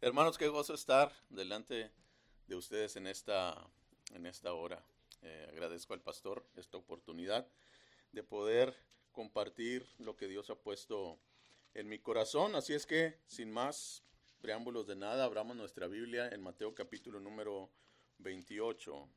[0.00, 1.90] Hermanos, qué gozo estar delante
[2.46, 3.68] de ustedes en esta,
[4.14, 4.80] en esta hora.
[5.22, 7.48] Eh, agradezco al pastor esta oportunidad
[8.12, 8.76] de poder
[9.10, 11.18] compartir lo que Dios ha puesto
[11.74, 12.54] en mi corazón.
[12.54, 14.04] Así es que, sin más
[14.40, 17.68] preámbulos de nada, abramos nuestra Biblia en Mateo capítulo número
[18.18, 19.08] 28.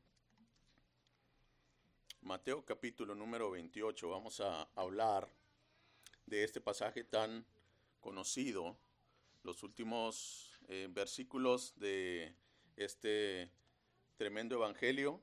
[2.22, 4.10] Mateo capítulo número 28.
[4.10, 5.28] Vamos a hablar
[6.26, 7.46] de este pasaje tan
[8.00, 8.76] conocido,
[9.44, 12.34] los últimos eh, versículos de
[12.76, 13.50] este
[14.16, 15.20] tremendo evangelio.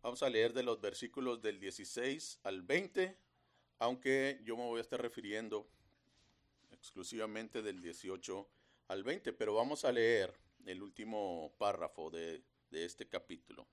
[0.00, 3.14] Vamos a leer de los versículos del 16 al 20,
[3.78, 5.68] aunque yo me voy a estar refiriendo
[6.70, 8.48] exclusivamente del 18
[8.86, 10.32] al 20, pero vamos a leer
[10.64, 13.68] el último párrafo de, de este capítulo.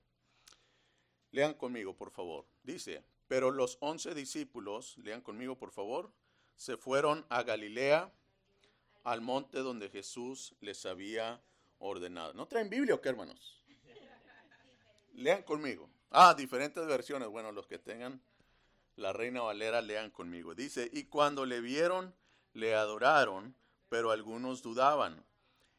[1.30, 2.46] Lean conmigo, por favor.
[2.62, 6.12] Dice, pero los once discípulos, lean conmigo, por favor,
[6.54, 8.12] se fueron a Galilea
[9.06, 11.40] al monte donde Jesús les había
[11.78, 12.34] ordenado.
[12.34, 13.62] ¿No traen Biblia o qué, hermanos?
[15.12, 15.88] Lean conmigo.
[16.10, 17.28] Ah, diferentes versiones.
[17.28, 18.20] Bueno, los que tengan
[18.96, 20.56] la Reina Valera, lean conmigo.
[20.56, 22.16] Dice, y cuando le vieron,
[22.52, 23.54] le adoraron,
[23.88, 25.24] pero algunos dudaban.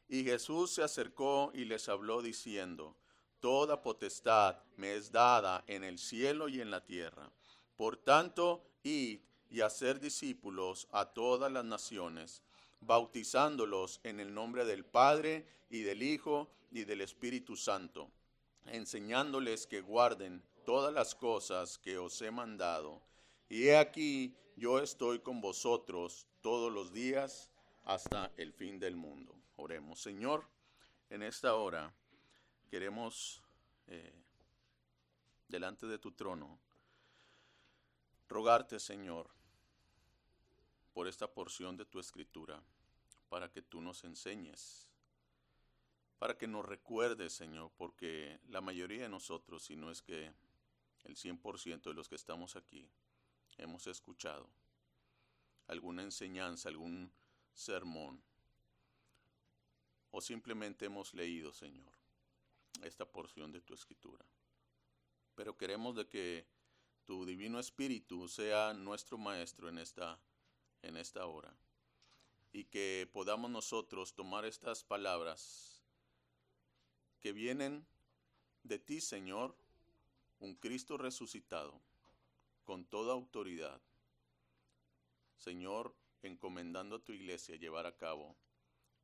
[0.08, 2.96] Y Jesús se acercó y les habló diciendo,
[3.42, 7.30] Toda potestad me es dada en el cielo y en la tierra.
[7.76, 9.20] Por tanto, id
[9.50, 12.42] y hacer discípulos a todas las naciones
[12.82, 18.10] bautizándolos en el nombre del Padre y del Hijo y del Espíritu Santo,
[18.66, 23.02] enseñándoles que guarden todas las cosas que os he mandado.
[23.50, 27.50] Y he aquí, yo estoy con vosotros todos los días
[27.86, 29.34] hasta el fin del mundo.
[29.56, 30.46] Oremos, Señor,
[31.10, 31.94] en esta hora
[32.70, 33.42] queremos,
[33.88, 34.14] eh,
[35.48, 36.60] delante de tu trono,
[38.28, 39.30] rogarte, Señor,
[40.98, 42.60] por esta porción de tu escritura,
[43.30, 44.88] para que tú nos enseñes,
[46.18, 50.34] para que nos recuerdes, Señor, porque la mayoría de nosotros, si no es que
[51.04, 52.90] el 100% de los que estamos aquí,
[53.60, 54.50] hemos escuchado
[55.68, 57.12] alguna enseñanza, algún
[57.54, 58.20] sermón,
[60.10, 61.94] o simplemente hemos leído, Señor,
[62.82, 64.26] esta porción de tu escritura.
[65.36, 66.48] Pero queremos de que
[67.06, 70.20] tu divino espíritu sea nuestro maestro en esta
[70.88, 71.54] en esta hora
[72.52, 75.84] y que podamos nosotros tomar estas palabras
[77.20, 77.86] que vienen
[78.64, 79.56] de ti, Señor,
[80.40, 81.80] un Cristo resucitado,
[82.64, 83.82] con toda autoridad.
[85.38, 88.36] Señor, encomendando a tu iglesia llevar a cabo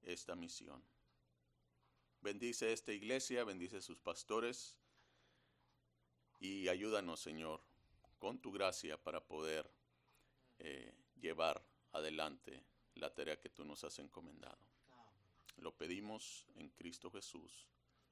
[0.01, 0.83] esta misión.
[2.21, 4.75] Bendice esta iglesia, bendice sus pastores
[6.39, 7.61] y ayúdanos, Señor,
[8.19, 9.69] con tu gracia para poder
[10.59, 12.63] eh, llevar adelante
[12.95, 14.59] la tarea que tú nos has encomendado.
[15.57, 17.67] Lo pedimos en Cristo Jesús.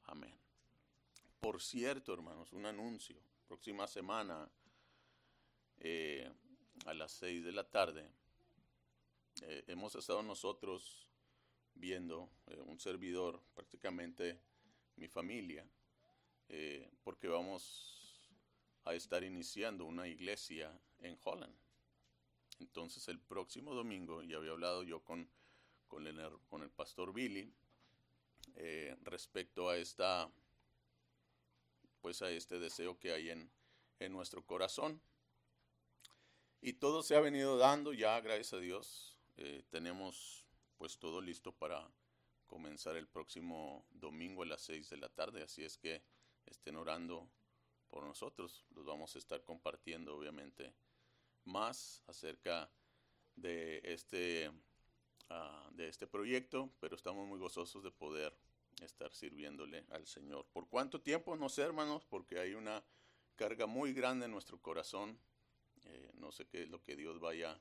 [0.05, 0.33] Amén.
[1.39, 3.19] Por cierto, hermanos, un anuncio.
[3.47, 4.49] Próxima semana,
[5.79, 6.31] eh,
[6.85, 8.07] a las seis de la tarde,
[9.41, 11.07] eh, hemos estado nosotros
[11.73, 14.39] viendo eh, un servidor, prácticamente
[14.97, 15.65] mi familia,
[17.05, 18.29] porque vamos
[18.83, 21.55] a estar iniciando una iglesia en Holland.
[22.71, 25.29] Entonces el próximo domingo, ya había hablado yo con,
[25.89, 26.17] con, el,
[26.47, 27.53] con el pastor Billy
[28.55, 30.31] eh, respecto a esta,
[31.99, 33.51] pues a este deseo que hay en,
[33.99, 35.01] en nuestro corazón.
[36.61, 39.19] Y todo se ha venido dando ya, gracias a Dios.
[39.35, 40.45] Eh, tenemos
[40.77, 41.91] pues todo listo para
[42.47, 45.43] comenzar el próximo domingo a las 6 de la tarde.
[45.43, 46.01] Así es que
[46.45, 47.27] estén orando
[47.89, 48.65] por nosotros.
[48.73, 50.73] Los vamos a estar compartiendo, obviamente,
[51.45, 52.69] más acerca
[53.35, 54.51] de este,
[55.29, 58.35] ah, de este proyecto, pero estamos muy gozosos de poder
[58.81, 60.45] estar sirviéndole al Señor.
[60.51, 61.35] ¿Por cuánto tiempo?
[61.35, 62.83] No sé, hermanos, porque hay una
[63.35, 65.19] carga muy grande en nuestro corazón.
[65.85, 67.59] Eh, no sé qué es lo que Dios vaya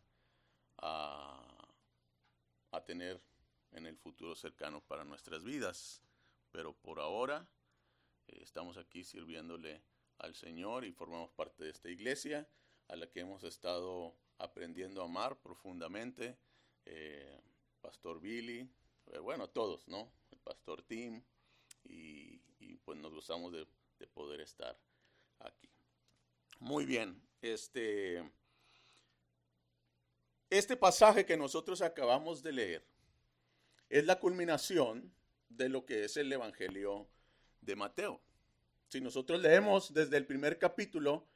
[0.78, 1.68] a,
[2.70, 3.20] a tener
[3.72, 6.02] en el futuro cercano para nuestras vidas.
[6.50, 7.48] Pero por ahora
[8.26, 9.82] eh, estamos aquí sirviéndole
[10.18, 12.48] al Señor y formamos parte de esta iglesia
[12.90, 16.36] a la que hemos estado aprendiendo a amar profundamente.
[16.84, 17.40] Eh,
[17.80, 18.68] Pastor Billy,
[19.12, 20.10] eh, bueno, todos, ¿no?
[20.30, 21.22] El Pastor Tim,
[21.84, 22.38] y,
[22.84, 23.66] pues nos gozamos de,
[23.98, 24.76] de, poder estar
[25.38, 25.68] aquí.
[26.58, 28.28] Muy bien, este,
[30.48, 32.84] este pasaje que nosotros acabamos de leer
[33.88, 35.12] es la culminación
[35.48, 37.08] de lo que es el Evangelio
[37.60, 38.20] de Mateo.
[38.88, 41.28] Si nosotros leemos desde el primer capítulo,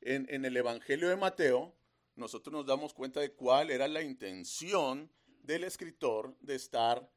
[0.00, 1.74] en, el Evangelio de Mateo,
[2.16, 5.10] nosotros nos damos cuenta de cuál era la intención
[5.42, 7.10] del escritor de estar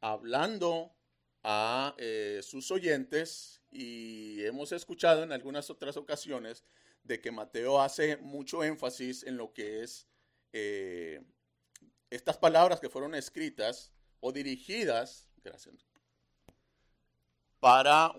[0.00, 0.94] hablando
[1.42, 6.64] a eh, sus oyentes y hemos escuchado en algunas otras ocasiones
[7.02, 10.08] de que Mateo hace mucho énfasis en lo que es
[10.52, 11.22] eh,
[12.10, 15.28] estas palabras que fueron escritas o dirigidas,
[17.60, 18.10] para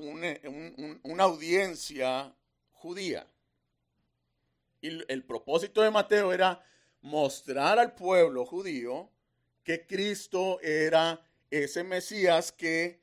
[1.03, 2.35] una audiencia
[2.71, 3.27] judía.
[4.81, 6.63] Y el propósito de Mateo era
[7.01, 9.09] mostrar al pueblo judío
[9.63, 12.99] que Cristo era ese Mesías que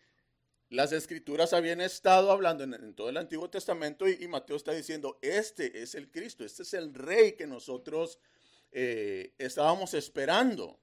[0.70, 5.82] las escrituras habían estado hablando en, todo el Antiguo Testamento y, Mateo está diciendo, este
[5.82, 8.18] es el Cristo, este es el rey que nosotros
[8.72, 10.80] eh, estábamos esperando.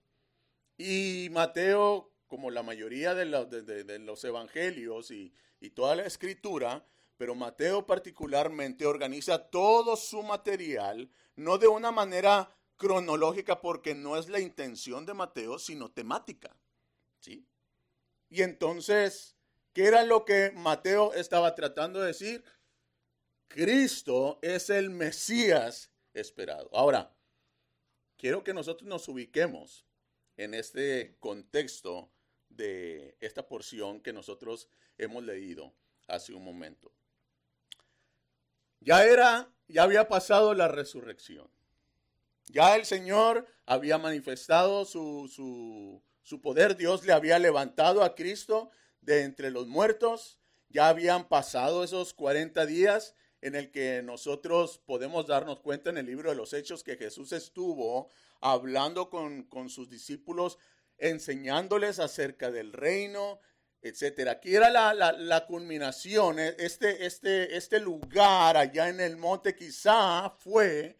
[0.77, 6.85] Y Mateo, como la mayoría de, los evangelios y, y toda la escritura,
[7.21, 14.27] pero Mateo particularmente organiza todo su material, no de una manera cronológica porque no es
[14.27, 16.57] la intención de Mateo, sino temática.
[17.19, 17.47] ¿Sí?
[18.27, 19.37] Y entonces,
[19.71, 22.43] ¿qué era lo que Mateo estaba tratando de decir?
[23.47, 26.71] Cristo es el Mesías esperado.
[26.73, 27.15] Ahora,
[28.17, 29.85] quiero que nosotros nos ubiquemos
[30.37, 32.11] en este contexto
[32.49, 35.75] de esta porción que nosotros hemos leído
[36.07, 36.91] hace un momento.
[38.81, 41.47] Ya era, ya había pasado la resurrección.
[42.47, 46.01] Ya el Señor había manifestado su,
[46.41, 50.39] poder, Dios le había levantado a Cristo de entre los muertos,
[50.69, 56.07] ya habían pasado esos 40 días en el que nosotros podemos darnos cuenta en el
[56.07, 60.57] libro de los Hechos que Jesús estuvo hablando con, con sus discípulos,
[60.97, 63.39] enseñándoles acerca del reino,
[63.81, 64.33] etcétera.
[64.33, 70.29] Aquí era la, la, culminación, e, este, este, este lugar allá en el monte quizá
[70.29, 70.97] fue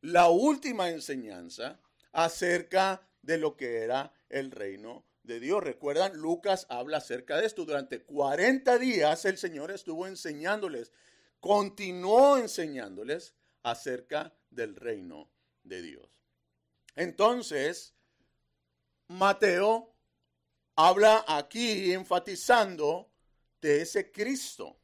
[0.00, 1.80] la última enseñanza
[2.12, 5.62] acerca de lo que era el reino de Dios.
[5.62, 7.64] Recuerdan, Lucas habla acerca de esto.
[7.64, 10.92] Durante 40 días el Señor estuvo enseñándoles,
[11.40, 15.30] continuó enseñándoles acerca del reino
[15.62, 16.08] de Dios.
[16.94, 17.94] Entonces,
[19.08, 19.93] Mateo
[20.76, 23.10] habla aquí enfatizando
[23.60, 24.78] de ese Cristo,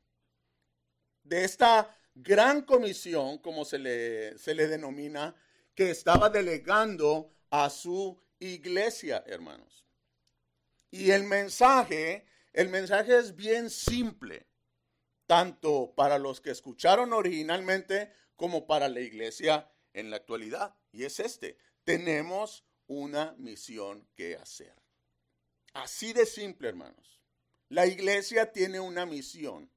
[1.22, 5.34] de esta gran comisión, como se le, se le denomina,
[5.74, 9.86] que estaba delegando a su iglesia, hermanos.
[10.90, 14.48] Y el mensaje, el mensaje es bien simple,
[15.26, 20.74] tanto para los que escucharon originalmente como para la iglesia en la actualidad.
[20.90, 24.79] Y es este, tenemos una misión que hacer.
[25.72, 27.20] Así de simple, hermanos.
[27.68, 29.70] La iglesia tiene una misión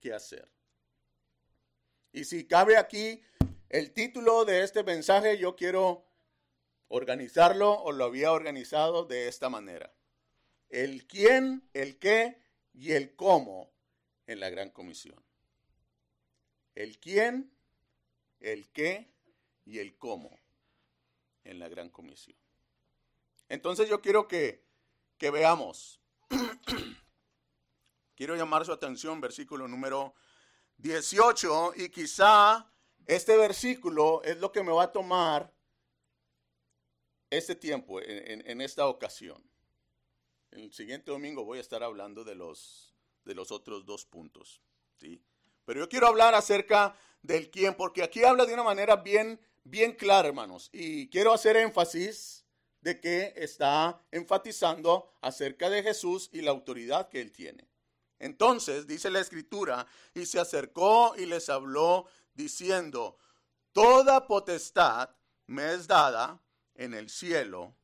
[0.00, 0.50] que hacer.
[2.12, 3.22] Y si cabe aquí
[3.68, 6.04] el título de este mensaje, yo quiero
[6.88, 9.94] organizarlo o lo había organizado de esta manera.
[10.68, 12.42] El quién, el qué
[12.72, 13.70] y el cómo
[14.26, 15.22] en la gran comisión.
[16.74, 17.52] El quién,
[18.40, 19.12] el qué
[19.64, 20.36] y el cómo
[21.44, 22.36] en la gran comisión.
[23.48, 24.69] Entonces yo quiero que
[25.20, 26.00] que veamos.
[28.16, 30.14] Quiero llamar su atención, versículo número
[30.78, 32.72] 18, y quizá
[33.06, 35.54] este versículo es lo que me va a tomar
[37.28, 39.40] este tiempo, en, esta ocasión.
[40.50, 44.62] El siguiente domingo voy a estar hablando de los, de los otros dos puntos.
[44.98, 45.22] ¿sí?
[45.66, 49.92] Pero yo quiero hablar acerca del quién, porque aquí habla de una manera bien, bien
[49.92, 50.70] clara, hermanos.
[50.72, 52.46] Y quiero hacer énfasis
[52.80, 57.68] de que está enfatizando acerca de Jesús y la autoridad que él tiene.
[58.18, 63.18] Entonces, dice la escritura, y se acercó y les habló diciendo,
[63.72, 65.10] toda potestad
[65.46, 66.42] me es dada
[66.74, 67.74] en el cielo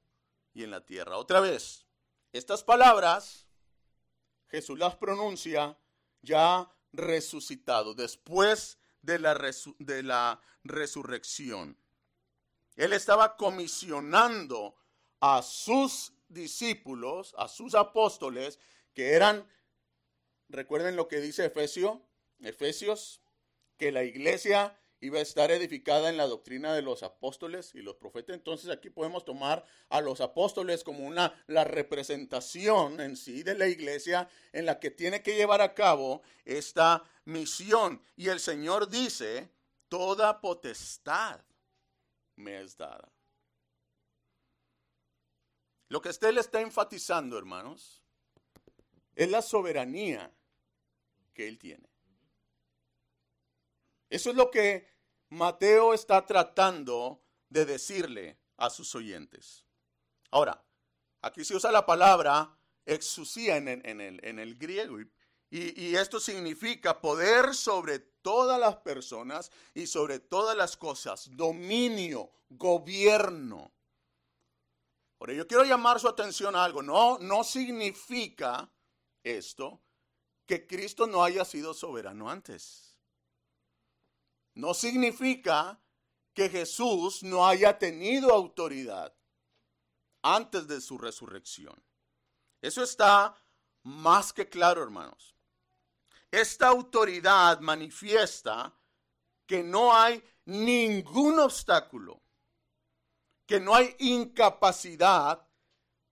[0.52, 1.16] y en la tierra.
[1.16, 1.86] Otra vez,
[2.32, 3.46] estas palabras
[4.48, 5.78] Jesús las pronuncia
[6.22, 9.34] ya resucitado, después de la,
[9.78, 11.78] de la resurrección.
[12.74, 14.76] Él estaba comisionando
[15.20, 18.58] a sus discípulos, a sus apóstoles,
[18.94, 19.46] que eran,
[20.48, 22.02] recuerden lo que dice Efesio,
[22.40, 23.20] Efesios,
[23.76, 27.96] que la iglesia iba a estar edificada en la doctrina de los apóstoles y los
[27.96, 28.34] profetas.
[28.34, 33.68] Entonces aquí podemos tomar a los apóstoles como una la representación en sí de la
[33.68, 38.02] iglesia en la que tiene que llevar a cabo esta misión.
[38.16, 39.50] Y el Señor dice,
[39.88, 41.40] toda potestad
[42.36, 43.15] me es dada.
[45.88, 48.02] Lo que usted le está enfatizando, hermanos,
[49.14, 50.32] es la soberanía
[51.32, 51.88] que él tiene.
[54.08, 54.88] Eso es lo que
[55.30, 59.64] Mateo está tratando de decirle a sus oyentes.
[60.30, 60.64] Ahora,
[61.22, 63.68] aquí se usa la palabra exusía en,
[64.38, 64.98] el, griego.
[65.50, 73.72] Y, esto significa poder sobre todas las personas y sobre todas las cosas, dominio, gobierno.
[75.18, 76.82] Por ello quiero llamar su atención a algo.
[76.82, 78.70] No, no significa
[79.22, 79.80] esto
[80.46, 82.98] que Cristo no haya sido soberano antes.
[84.54, 85.80] No significa
[86.32, 89.14] que Jesús no haya tenido autoridad
[90.22, 91.82] antes de su resurrección.
[92.60, 93.34] Eso está
[93.82, 95.34] más que claro, hermanos.
[96.30, 98.74] Esta autoridad manifiesta
[99.46, 102.20] que no hay ningún obstáculo,
[103.46, 105.46] que no hay incapacidad,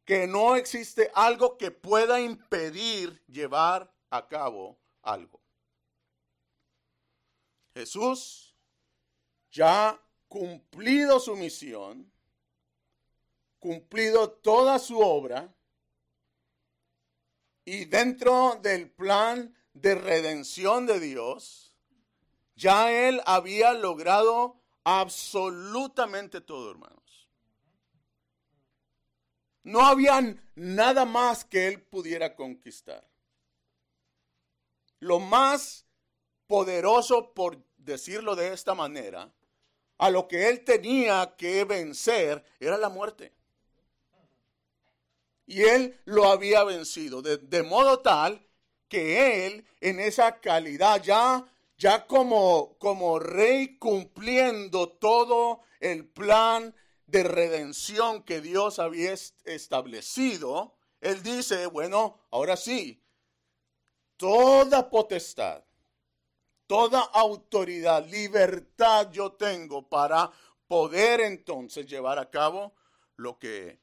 [0.04, 5.40] que no existe algo que pueda impedir llevar a cabo algo.
[7.74, 8.56] Jesús
[9.50, 12.10] ya cumplido su misión,
[13.58, 15.54] cumplido toda su obra,
[17.64, 21.72] y dentro del plan de redención de Dios,
[22.54, 27.03] ya él había logrado absolutamente todo, hermanos.
[29.64, 33.08] No había nada más que él pudiera conquistar.
[35.00, 35.86] Lo más
[36.46, 39.32] poderoso, por decirlo de esta manera,
[39.98, 43.32] a lo que él tenía que vencer era la muerte.
[45.46, 48.46] Y él lo había vencido, de, modo tal
[48.88, 51.44] que él en esa calidad ya,
[51.76, 56.74] ya como, como rey cumpliendo todo el plan
[57.06, 59.12] de redención que Dios había
[59.44, 63.02] establecido, él dice, bueno, ahora sí,
[64.16, 65.64] toda potestad
[66.66, 70.30] toda autoridad, libertad yo tengo para
[70.66, 72.74] poder entonces llevar a cabo
[73.16, 73.80] lo que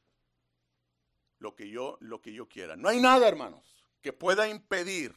[1.39, 2.75] lo que yo lo que yo quiera.
[2.75, 5.15] No hay nada, hermanos, que pueda impedir.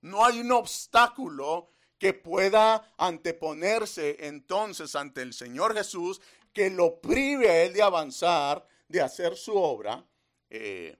[0.00, 6.20] No hay un obstáculo que pueda anteponerse entonces ante el Señor Jesús
[6.54, 10.06] que lo prive a él de avanzar, de hacer su obra
[10.48, 10.96] eh,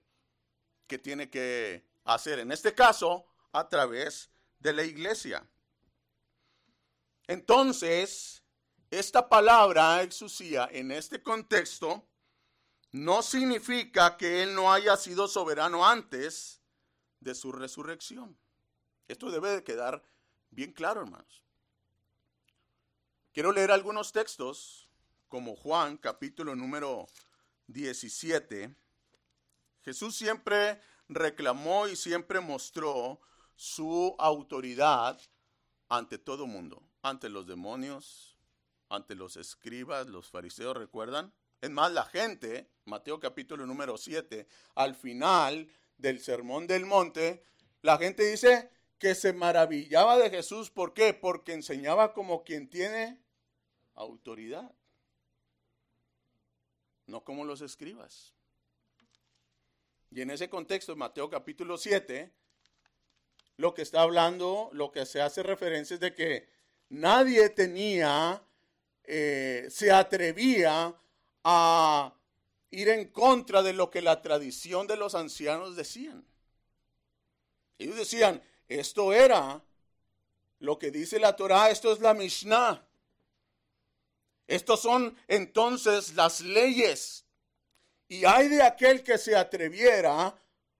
[0.86, 2.40] que tiene que hacer.
[2.40, 5.46] En este caso, a través de la iglesia.
[7.26, 8.42] Entonces,
[8.90, 12.06] esta palabra exusía en este contexto
[12.92, 16.60] no significa que Él no haya sido soberano antes
[17.20, 18.38] de su resurrección.
[19.08, 20.02] Esto debe de quedar
[20.50, 21.42] bien claro, hermanos.
[23.32, 24.83] Quiero leer algunos textos,
[25.28, 27.06] como Juan, capítulo número
[27.66, 28.74] 17.
[29.82, 33.20] Jesús siempre reclamó y siempre mostró
[33.56, 35.20] su autoridad
[35.88, 38.38] ante todo mundo ante los demonios,
[38.88, 41.34] ante los escribas, los fariseos, ¿recuerdan?
[41.60, 47.44] Es más, la gente, Mateo capítulo número 7, al final del sermón del monte,
[47.82, 50.70] la gente dice que se maravillaba de Jesús.
[50.70, 51.12] ¿Por qué?
[51.12, 53.22] Porque enseñaba como quien tiene
[53.94, 54.74] autoridad,
[57.06, 58.32] no como los escribas.
[60.10, 62.32] Y en ese contexto, Mateo capítulo 7,
[63.56, 66.48] lo que está hablando, lo que se hace referencia es de que
[66.88, 68.42] nadie tenía,
[69.04, 70.94] eh, se atrevía
[71.42, 72.14] a
[72.70, 76.24] ir en contra de lo que la tradición de los ancianos decían.
[77.78, 79.62] Ellos decían, esto era
[80.60, 82.86] lo que dice la Torah, esto es la Mishnah.
[84.46, 87.24] Estos son entonces las leyes.
[88.08, 90.36] Y hay de aquel que se atreviera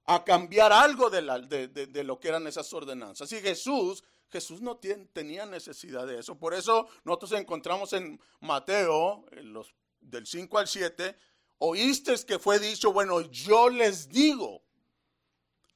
[0.06, 3.33] a cambiar algo de, de, lo que eran esas ordenanzas.
[3.33, 4.04] Y Jesús
[4.35, 4.80] Jesús no
[5.12, 6.37] tenía necesidad de eso.
[6.37, 11.16] Por eso nosotros encontramos en Mateo, los, del 5 al 7,
[11.59, 14.64] oíste que fue dicho, bueno, yo les digo,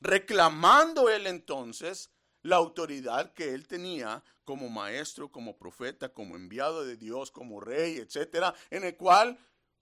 [0.00, 2.10] reclamando él entonces
[2.48, 7.98] la autoridad que él tenía como maestro, como profeta, como enviado de Dios, como rey,
[7.98, 9.38] etcétera, en el cual,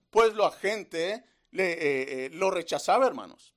[0.09, 3.53] pues, la gente le, eh, eh, lo rechazaba, hermanos.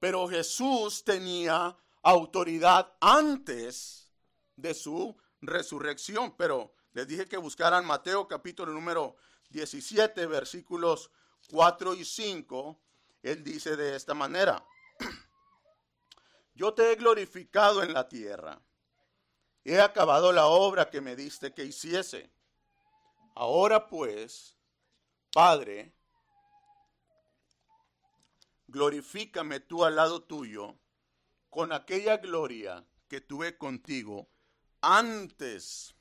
[0.00, 4.10] Pero Jesús tenía autoridad antes
[4.56, 6.34] de su resurrección.
[6.36, 9.16] Pero les dije que buscaran Mateo capítulo número
[9.50, 11.10] 17, versículos
[11.50, 12.80] 4 y 5.
[13.22, 14.64] Él dice de esta manera,
[16.58, 18.60] yo te he glorificado en la tierra,
[19.62, 22.32] he acabado la obra que me diste que hiciese.
[23.36, 24.56] Ahora pues,
[25.32, 25.94] Padre,
[28.66, 30.76] glorifícame tú al lado tuyo
[31.48, 34.28] con aquella gloria que tuve contigo
[34.80, 35.94] antes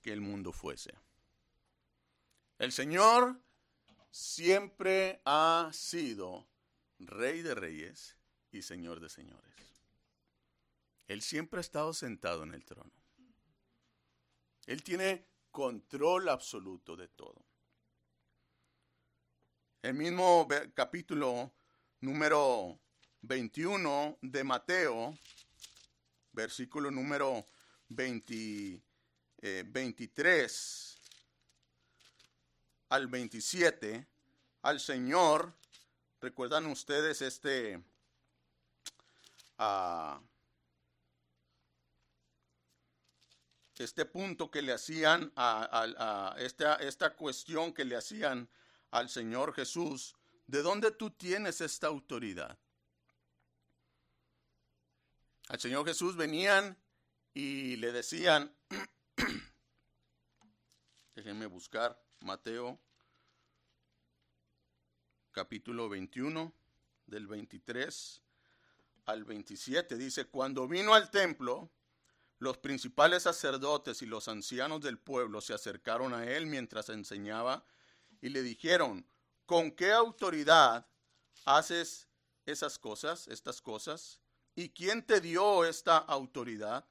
[0.00, 0.94] que el mundo fuese.
[2.58, 3.40] El Señor
[4.12, 6.46] siempre ha sido
[7.00, 8.19] Rey de Reyes
[8.52, 9.54] y Señor de señores.
[11.06, 12.92] Él siempre ha estado sentado en el trono.
[14.66, 17.44] Él tiene control absoluto de todo.
[19.82, 21.52] El mismo capítulo
[22.00, 22.78] número
[23.22, 25.18] 21 de Mateo,
[26.32, 27.46] versículo número
[27.88, 28.82] 23
[29.42, 29.64] eh,
[32.90, 34.06] al 27,
[34.62, 35.54] al Señor,
[36.20, 37.82] recuerdan ustedes este,
[39.60, 40.20] uh,
[43.82, 48.48] este punto que le hacían a, esta, esta cuestión que le hacían
[48.90, 50.14] al Señor Jesús,
[50.46, 52.58] ¿de dónde tú tienes esta autoridad?
[55.48, 56.76] Al Señor Jesús venían
[57.32, 58.54] y le decían,
[61.14, 62.78] déjenme buscar Mateo
[65.32, 66.52] capítulo 21
[67.06, 68.22] del 23
[69.06, 71.70] al 27, dice, cuando vino al templo,
[72.38, 77.64] los principales sacerdotes y los ancianos del pueblo se acercaron a él mientras enseñaba
[78.20, 79.06] y le dijeron,
[79.44, 80.86] ¿con qué autoridad
[81.44, 82.08] haces
[82.46, 84.20] esas cosas, estas cosas?
[84.54, 86.86] ¿Y quién te dio esta autoridad?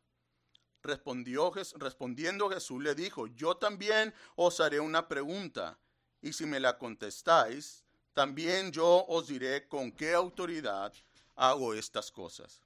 [0.83, 5.79] Respondió, respondiendo Jesús le dijo, yo también os haré una pregunta,
[6.21, 10.93] y si me la contestáis, también yo os diré con qué autoridad
[11.39, 12.61] hago estas cosas.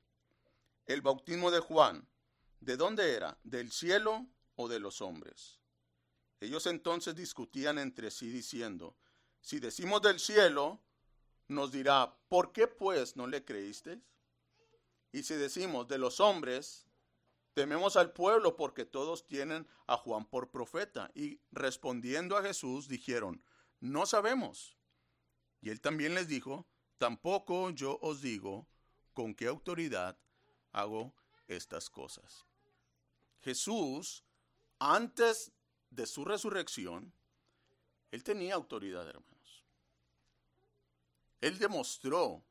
[0.85, 2.07] El bautismo de Juan
[2.63, 3.37] ¿De dónde era?
[3.43, 4.25] ¿Del cielo
[4.55, 5.59] o de los hombres?
[6.39, 8.95] Ellos entonces discutían entre sí diciendo,
[9.41, 10.81] si decimos del cielo,
[11.49, 13.99] nos dirá, ¿por qué pues no le creísteis?
[15.11, 16.87] Y si decimos de los hombres,
[17.53, 21.11] tememos al pueblo porque todos tienen a Juan por profeta.
[21.13, 23.43] Y respondiendo a Jesús dijeron,
[23.81, 24.77] no sabemos.
[25.59, 26.65] Y él también les dijo,
[26.97, 28.67] tampoco yo os digo
[29.13, 30.17] con qué autoridad
[30.71, 31.13] hago
[31.47, 32.45] estas cosas.
[33.41, 34.23] Jesús,
[34.79, 35.51] antes
[35.89, 37.13] de su resurrección,
[38.11, 39.63] él tenía autoridad, hermanos.
[41.41, 42.43] Él demostró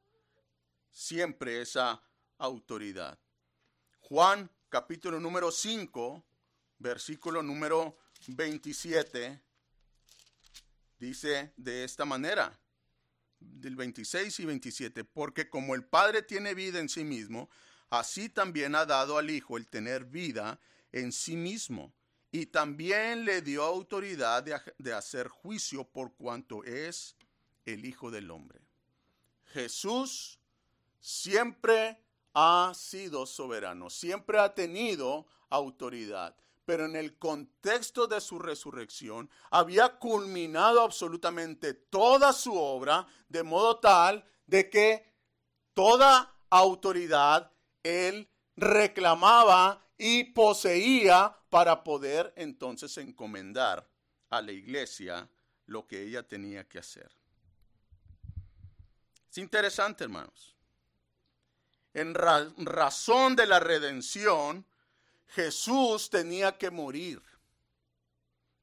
[0.91, 2.03] siempre esa
[2.39, 3.19] autoridad.
[4.01, 6.25] Juan capítulo número 5,
[6.79, 9.41] versículo número 27,
[10.99, 12.59] dice de esta manera,
[13.45, 17.51] del 26 y 27, porque como el Padre tiene vida en sí mismo,
[17.91, 20.61] así también ha dado al Hijo el tener vida
[20.93, 21.93] en sí mismo
[22.33, 27.15] y también le dio autoridad de, hacer juicio por cuanto es
[27.67, 28.61] el Hijo del Hombre.
[29.53, 30.39] Jesús
[30.99, 32.01] siempre
[32.33, 39.99] ha sido soberano, siempre ha tenido autoridad, pero en el contexto de su resurrección había
[39.99, 45.13] culminado absolutamente toda su obra de modo tal de que
[45.75, 53.89] toda autoridad él reclamaba y poseía para poder entonces encomendar
[54.31, 55.29] a la iglesia
[55.67, 57.11] lo que ella tenía que hacer.
[59.31, 60.57] Es interesante, hermanos.
[61.95, 64.67] En razón de la redención,
[65.29, 67.23] Jesús tenía que morir.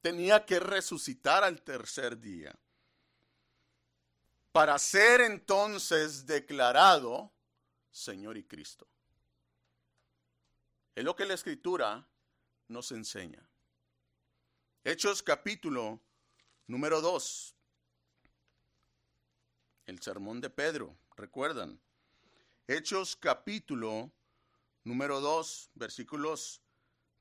[0.00, 2.58] Tenía que resucitar al tercer día.
[4.52, 7.32] Para ser entonces declarado
[7.90, 8.86] Señor y Cristo.
[10.94, 12.06] Es lo que la escritura
[12.68, 13.42] nos enseña.
[14.84, 16.00] Hechos capítulo
[16.66, 17.54] número 2.
[19.86, 21.80] El sermón de Pedro, recuerdan.
[22.66, 24.12] Hechos capítulo
[24.84, 26.62] número 2, versículos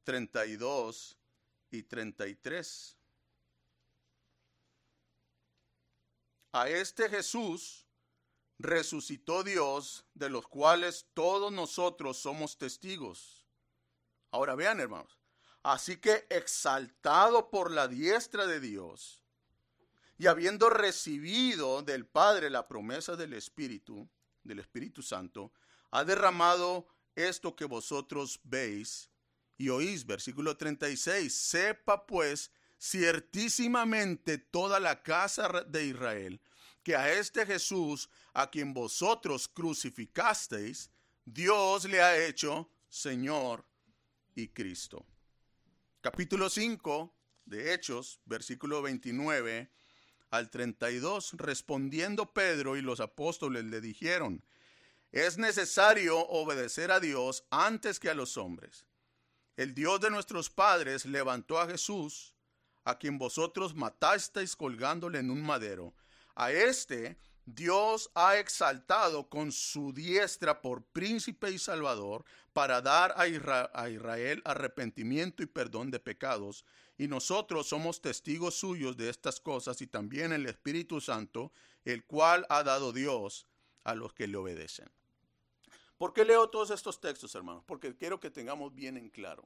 [0.03, 1.17] 32
[1.71, 2.97] y 33.
[6.51, 7.85] A este Jesús
[8.57, 13.47] resucitó Dios, de los cuales todos nosotros somos testigos.
[14.31, 15.19] Ahora vean, hermanos.
[15.63, 19.21] Así que exaltado por la diestra de Dios
[20.17, 24.09] y habiendo recibido del Padre la promesa del Espíritu,
[24.43, 25.51] del Espíritu Santo,
[25.91, 29.09] ha derramado esto que vosotros veis
[29.57, 30.05] y oís.
[30.05, 31.33] Versículo 36.
[31.33, 36.41] Sepa pues ciertísimamente toda la casa de Israel
[36.83, 40.89] que a este Jesús, a quien vosotros crucificasteis,
[41.25, 43.65] Dios le ha hecho Señor
[44.33, 45.05] y Cristo.
[46.01, 47.13] Capítulo 5
[47.45, 49.69] de Hechos, versículo 29
[50.31, 54.43] al 32, respondiendo Pedro y los apóstoles le dijeron,
[55.11, 58.85] es necesario obedecer a Dios antes que a los hombres.
[59.57, 62.35] El Dios de nuestros padres levantó a Jesús,
[62.83, 65.93] a quien vosotros matasteis colgándole en un madero.
[66.35, 73.27] A este Dios ha exaltado con su diestra por príncipe y salvador para dar a
[73.89, 76.63] Israel arrepentimiento y perdón de pecados.
[76.97, 81.51] Y nosotros somos testigos suyos de estas cosas y también el Espíritu Santo,
[81.83, 83.47] el cual ha dado Dios
[83.83, 84.89] a los que le obedecen.
[85.99, 87.61] ¿Por qué leo todos estos textos, hermanos?
[87.67, 89.45] Porque quiero que tengamos bien en claro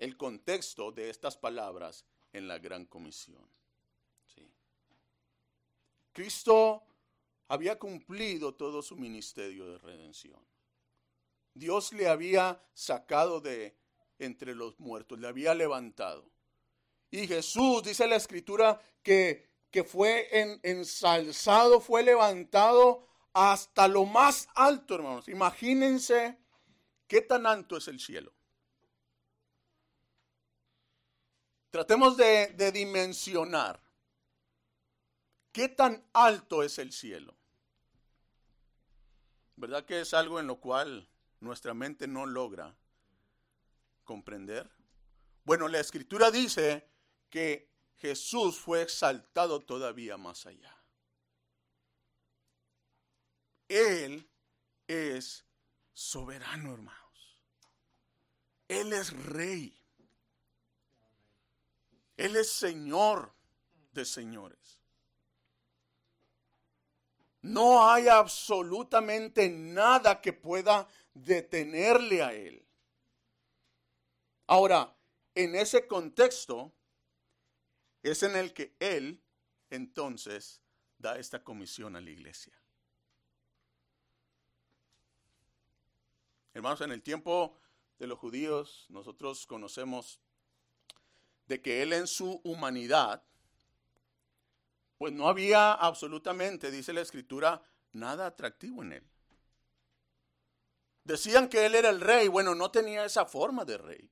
[0.00, 3.48] el contexto de estas palabras en la gran comisión.
[6.12, 6.82] Cristo
[7.46, 10.44] había cumplido todo su ministerio de redención.
[11.54, 13.76] Dios le había sacado de
[14.18, 16.28] entre los muertos, le había levantado.
[17.12, 24.48] Y Jesús, dice la escritura, que, que fue en, ensalzado, fue levantado hasta lo más
[24.54, 25.28] alto, hermanos.
[25.28, 26.38] Imagínense
[27.08, 28.32] qué tan alto es el cielo.
[31.70, 33.82] Tratemos de, dimensionar.
[35.50, 37.34] ¿Qué tan alto es el cielo?
[39.56, 41.08] ¿Verdad que es algo en lo cual
[41.40, 42.76] nuestra mente no logra
[44.04, 44.70] comprender?
[45.44, 46.88] Bueno, la escritura dice
[47.30, 50.83] que Jesús fue exaltado todavía más allá.
[53.68, 54.28] Él
[54.86, 55.44] es
[55.92, 57.42] soberano, hermanos.
[58.68, 59.80] Él es rey.
[62.16, 63.34] Él es Señor
[63.92, 64.80] de señores.
[67.42, 72.66] No hay absolutamente nada que pueda detenerle a él.
[74.46, 74.96] Ahora,
[75.34, 76.72] en ese contexto
[78.02, 79.22] es en el que él
[79.70, 80.62] entonces
[80.98, 82.63] da esta comisión a la iglesia.
[86.54, 87.58] Hermanos, en el tiempo
[87.98, 90.20] de los judíos nosotros conocemos
[91.46, 93.24] de que él en su humanidad
[94.96, 97.60] pues no había absolutamente, dice la escritura,
[97.92, 99.10] nada atractivo en él.
[101.02, 104.10] Decían que él era el rey, bueno, no tenía esa forma de rey.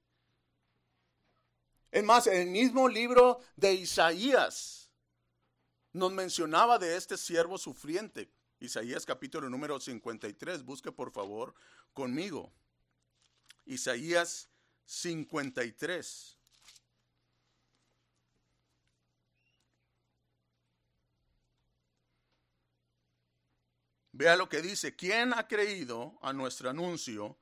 [1.92, 4.90] Es más, el mismo libro de Isaías
[5.92, 8.30] nos mencionaba de este siervo sufriente.
[8.62, 11.52] Isaías capítulo número 53, busque por favor
[11.92, 12.52] conmigo.
[13.66, 14.48] Isaías
[14.86, 16.38] 53.
[24.12, 27.36] Vea lo que dice, ¿quién ha creído a nuestro anuncio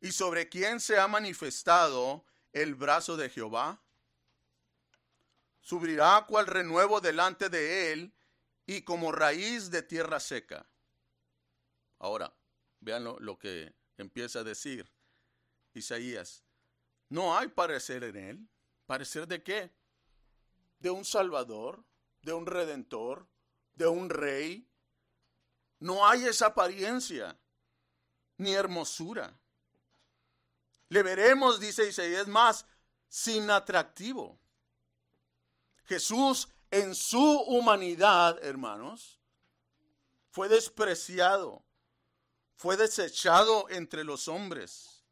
[0.00, 3.82] y sobre quién se ha manifestado el brazo de Jehová?
[5.60, 8.14] Subirá cual renuevo delante de él
[8.68, 10.68] y como raíz de tierra seca.
[11.98, 12.36] Ahora,
[12.80, 14.92] vean lo, que empieza a decir
[15.72, 16.44] Isaías.
[17.08, 18.48] No hay parecer en él.
[18.84, 19.72] ¿Parecer de qué?
[20.80, 21.82] De un Salvador,
[22.20, 23.26] de un Redentor,
[23.74, 24.68] de un Rey,
[25.80, 27.40] no hay esa apariencia
[28.36, 29.40] ni hermosura.
[30.90, 32.66] Le veremos, dice Isaías, más
[33.08, 34.38] sin atractivo.
[35.84, 39.18] Jesús en su humanidad, hermanos,
[40.30, 41.64] fue despreciado,
[42.56, 45.04] fue desechado entre los hombres.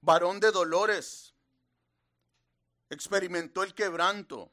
[0.00, 1.34] Varón de dolores,
[2.88, 4.52] experimentó el quebranto,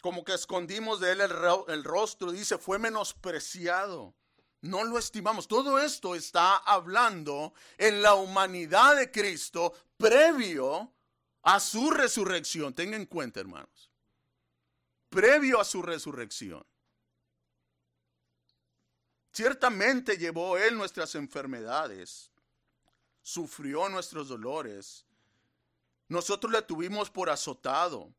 [0.00, 4.14] como que escondimos de él el, rostro, dice, fue menospreciado.
[4.60, 5.48] No lo estimamos.
[5.48, 10.93] Todo esto está hablando en la humanidad de Cristo previo
[11.44, 12.74] a su resurrección.
[12.74, 13.90] Tengan en cuenta, hermanos.
[15.10, 16.64] Previo a su resurrección.
[19.32, 22.30] Ciertamente llevó Él nuestras enfermedades,
[23.22, 25.04] sufrió nuestros dolores.
[26.08, 28.14] Nosotros le tuvimos por azotado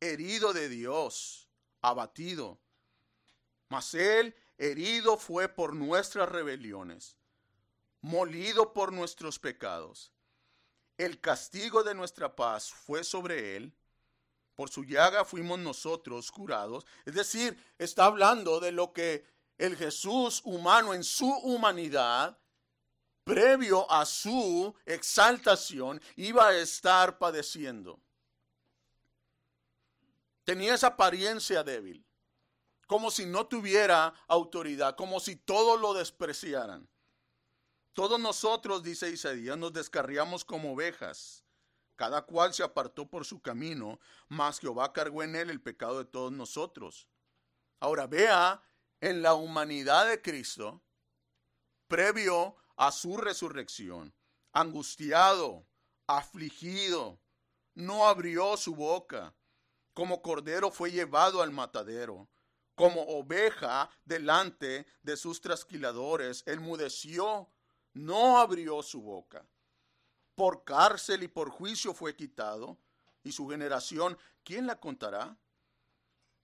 [0.00, 1.48] herido de Dios,
[1.82, 2.58] abatido.
[3.68, 7.16] Mas Él herido fue por nuestras rebeliones,
[8.00, 10.12] molido por nuestros pecados.
[11.00, 13.72] El castigo de nuestra paz fue sobre Él.
[14.54, 16.84] Por su llaga fuimos nosotros curados.
[17.06, 19.24] Es decir, está hablando de lo que
[19.56, 22.38] el Jesús humano en su humanidad,
[23.24, 27.98] previo a su exaltación, iba a estar padeciendo.
[30.44, 32.04] Tenía esa apariencia débil,
[32.86, 36.86] como si no tuviera autoridad, como si todos lo despreciaran.
[37.92, 41.44] Todos nosotros, dice Isaías, nos descarriamos como ovejas.
[41.96, 46.06] Cada cual se apartó por su camino, mas Jehová cargó en él el pecado de
[46.06, 47.08] todos nosotros.
[47.78, 48.62] Ahora vea
[49.00, 50.82] en la humanidad de Cristo,
[51.88, 54.14] previo a su resurrección,
[54.52, 55.66] angustiado,
[56.06, 57.20] afligido,
[57.74, 59.34] no abrió su boca,
[59.92, 62.28] como cordero fue llevado al matadero,
[62.74, 67.50] como oveja delante de sus trasquiladores, mudeció,
[68.00, 69.46] no abrió su boca.
[70.34, 72.78] Por cárcel y por juicio fue quitado,
[73.22, 75.38] y su generación, ¿quién la contará?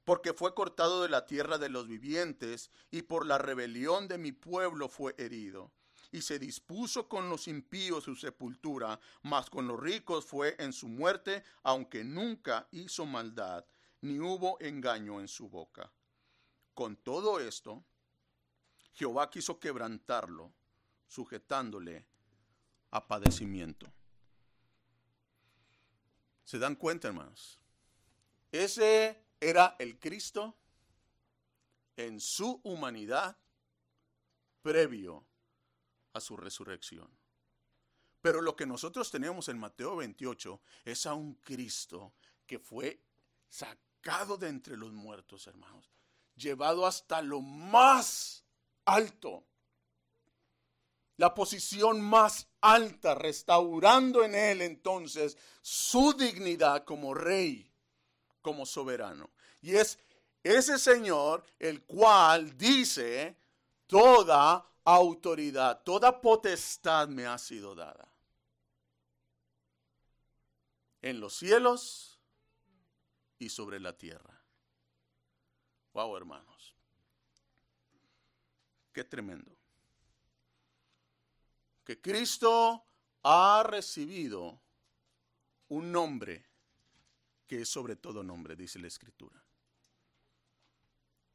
[0.05, 4.33] Porque fue cortado de la tierra de los vivientes, y por la rebelión de mi
[4.33, 5.73] pueblo fue herido
[6.13, 10.89] y se dispuso con los impíos su sepultura, mas con los ricos fue en su
[10.89, 13.67] muerte, aunque nunca hizo maldad,
[14.01, 15.93] ni hubo engaño en su boca.
[16.75, 17.85] Con todo esto,
[18.93, 20.55] Jehová quiso quebrantarlo,
[21.07, 22.07] sujetándole
[22.91, 23.87] a padecimiento.
[26.45, 27.59] ¿Se dan cuenta, hermanos?
[28.53, 30.57] Ese era el Cristo
[31.97, 33.37] en su humanidad
[34.63, 35.27] previo
[36.13, 37.11] a su resurrección.
[38.21, 42.15] Pero lo que nosotros tenemos en Mateo 28 es a un Cristo
[42.47, 43.01] que fue
[43.49, 45.91] sacado de entre los muertos, hermanos,
[46.35, 48.45] llevado hasta lo más
[48.85, 49.47] alto,
[51.17, 57.73] la posición más alta, restaurando en él entonces su dignidad como rey,
[58.43, 59.31] como soberano.
[59.63, 59.99] Y es
[60.43, 63.37] ese Señor el cual dice,
[63.87, 68.09] toda autoridad, toda potestad me ha sido dada.
[71.03, 72.21] En los cielos
[73.39, 74.43] y sobre la tierra.
[75.93, 76.75] Wow, hermanos.
[78.93, 79.56] Qué tremendo.
[81.87, 82.85] Que Cristo
[83.23, 84.61] ha recibido
[85.69, 86.45] un nombre
[87.47, 89.41] que es sobre todo nombre, dice la Escritura.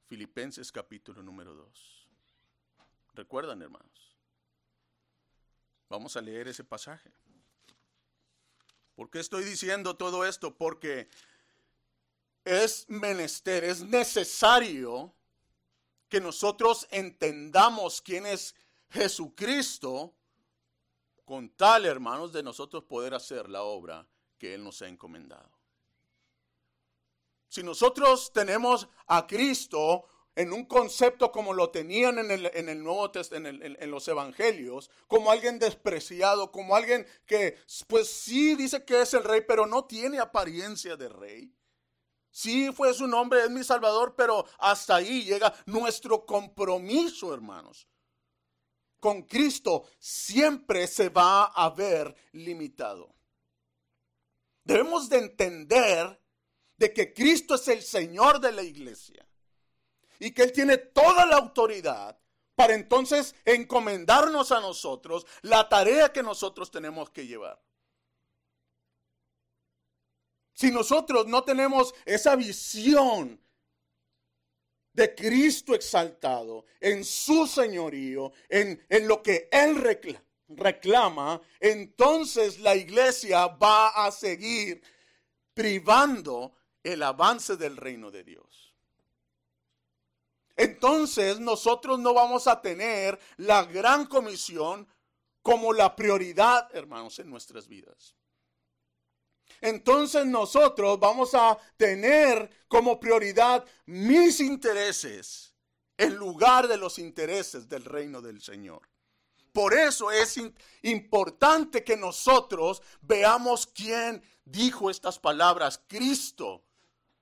[0.08, 2.08] Filipenses capítulo número 2.
[3.14, 4.18] ¿Recuerdan, hermanos?
[5.88, 7.10] Vamos a leer ese pasaje.
[8.94, 10.58] ¿Por qué estoy diciendo todo esto?
[10.58, 11.08] Porque
[12.44, 15.16] es menester, es necesario
[16.10, 18.54] que nosotros entendamos quién es
[18.90, 20.14] Jesucristo
[21.32, 24.06] con tal, hermanos, de nosotros poder hacer la obra
[24.38, 25.50] que Él nos ha encomendado.
[27.48, 30.04] Si nosotros tenemos a Cristo
[30.36, 34.92] en un concepto como lo tenían en el, en el Nuevo en, en, los Evangelios,
[35.08, 39.86] como alguien despreciado, como alguien que, pues sí dice que es el rey, pero no
[39.86, 41.56] tiene apariencia de rey.
[42.30, 47.88] Sí fue su nombre, es mi Salvador, pero hasta ahí llega nuestro compromiso, hermanos.
[49.02, 53.16] Con Cristo siempre se va a ver limitado.
[54.64, 56.22] Debemos de entender
[56.78, 59.28] de que Cristo es el Señor de la iglesia
[60.20, 62.16] y que Él tiene toda la autoridad
[62.54, 67.60] para entonces encomendarnos a nosotros la tarea que nosotros tenemos que llevar.
[70.54, 73.42] Si nosotros no tenemos esa visión
[74.94, 82.76] de Cristo exaltado en su señorío, en, en lo que Él reclama, reclama, entonces la
[82.76, 84.82] iglesia va a seguir
[85.54, 88.52] privando el avance del reino de Dios
[90.62, 94.88] entonces nosotros no vamos a tener la gran comisión
[95.42, 98.16] como la prioridad, hermanos, en nuestras vidas.
[99.62, 105.56] Entonces nosotros vamos a tener como prioridad mis intereses
[105.98, 108.82] en lugar de los intereses del reino del Señor.
[109.54, 110.40] Por eso es
[110.82, 116.64] importante que nosotros veamos quién dijo estas palabras, Cristo.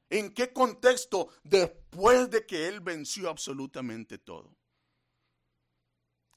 [0.10, 1.30] ¿En qué contexto?
[1.43, 4.56] Después de que Él venció absolutamente todo.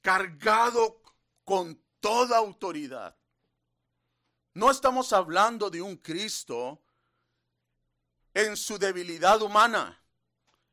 [0.00, 1.00] Cargado
[1.44, 3.16] con toda autoridad.
[4.54, 6.82] No estamos hablando de un Cristo
[8.34, 9.98] en su debilidad humana.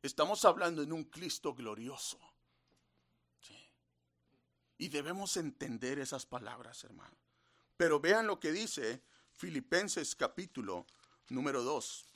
[0.02, 2.18] Estamos hablando de un Cristo glorioso.
[4.76, 7.16] Y debemos entender esas palabras, hermano.
[7.76, 10.86] Pero vean lo que dice Filipenses capítulo
[11.28, 12.06] número 2.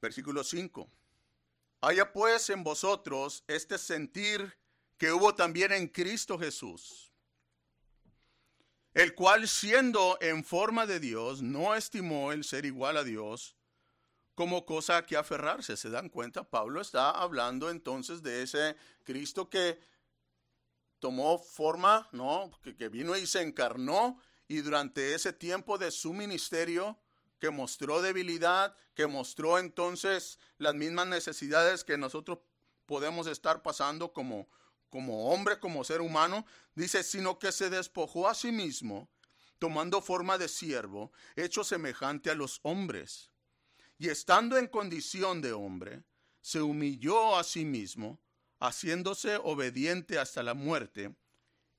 [0.00, 0.99] Versículo 5.
[1.80, 4.56] Haya pues en vosotros este sentir
[4.98, 7.10] que hubo también en Cristo Jesús,
[8.92, 13.56] el cual siendo en forma de Dios, no estimó el ser igual a Dios
[14.34, 15.76] como cosa a que aferrarse.
[15.76, 16.44] ¿Se dan cuenta?
[16.44, 19.78] Pablo está hablando entonces de ese Cristo que
[20.98, 22.50] tomó forma, ¿no?
[22.62, 26.98] Que, que vino y se encarnó y durante ese tiempo de su ministerio,
[27.40, 32.38] que mostró debilidad, que mostró entonces las mismas necesidades que nosotros
[32.86, 34.48] podemos estar pasando como,
[34.90, 39.08] como hombre, como ser humano, dice, sino que se despojó a sí mismo,
[39.58, 43.30] tomando forma de siervo, hecho semejante a los hombres.
[43.98, 46.04] Y estando en condición de hombre,
[46.40, 48.20] se humilló a sí mismo,
[48.58, 51.14] haciéndose obediente hasta la muerte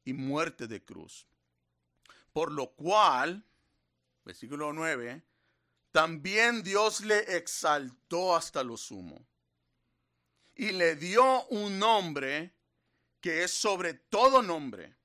[0.04, 1.28] y muerte de cruz.
[2.34, 3.44] Por lo cual,
[4.24, 5.24] versículo 9,
[5.92, 9.26] también Dios le exaltó hasta lo sumo
[10.56, 12.54] y le dio un nombre
[13.20, 14.96] que es sobre todo nombre,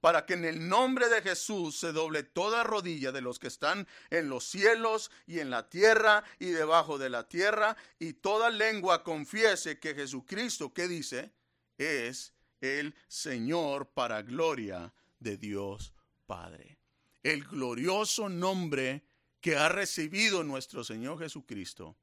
[0.00, 3.86] para que en el nombre de Jesús se doble toda rodilla de los que están
[4.10, 9.02] en los cielos y en la tierra y debajo de la tierra, y toda lengua
[9.02, 11.32] confiese que Jesucristo, ¿qué dice?
[11.78, 15.92] Es el Señor para gloria de Dios
[16.26, 16.78] Padre.
[17.22, 19.05] El glorioso nombre
[19.46, 21.96] que ha recibido nuestro Señor Jesucristo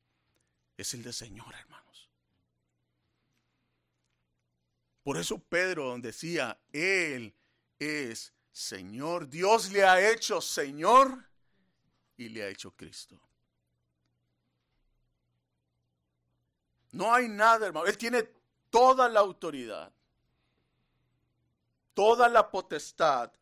[0.77, 2.09] es el de Señor, hermanos.
[5.03, 7.35] Por eso Pedro decía, Él
[7.77, 9.27] es Señor.
[9.27, 11.21] Dios le ha hecho Señor
[12.15, 13.19] y le ha hecho Cristo.
[16.91, 17.87] No hay nada, hermano.
[17.87, 18.23] Él tiene
[18.69, 19.91] toda la autoridad,
[21.93, 23.33] toda la potestad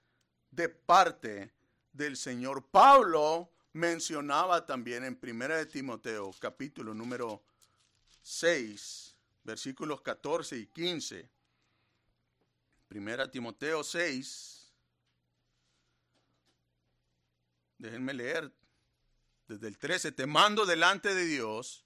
[0.49, 1.53] de parte
[1.93, 2.65] del Señor.
[2.65, 7.43] Pablo mencionaba también en 1 de Timoteo, capítulo número
[8.21, 11.29] 6, versículos 14 y 15.
[12.89, 14.73] 1 Timoteo 6.
[17.77, 18.53] Déjenme leer
[19.47, 20.11] desde el 13.
[20.11, 21.85] Te mando delante de Dios,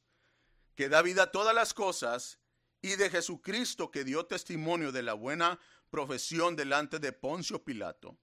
[0.76, 2.39] que da vida a todas las cosas,
[2.82, 8.17] y de Jesucristo, que dio testimonio de la buena profesión delante de Poncio Pilato,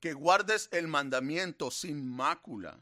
[0.00, 2.78] que guardes el mandamiento sin mácula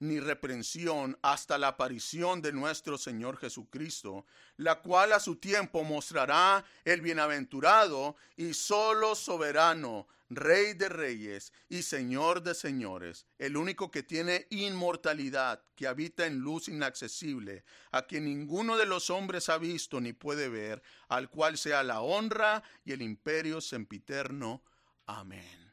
[0.00, 6.64] ni reprensión hasta la aparición de nuestro Señor Jesucristo, la cual a su tiempo mostrará
[6.84, 14.04] el bienaventurado y solo soberano, Rey de reyes y Señor de señores, el único que
[14.04, 20.00] tiene inmortalidad, que habita en luz inaccesible, a quien ninguno de los hombres ha visto
[20.00, 24.62] ni puede ver, al cual sea la honra y el imperio sempiterno.
[25.06, 25.72] Amén.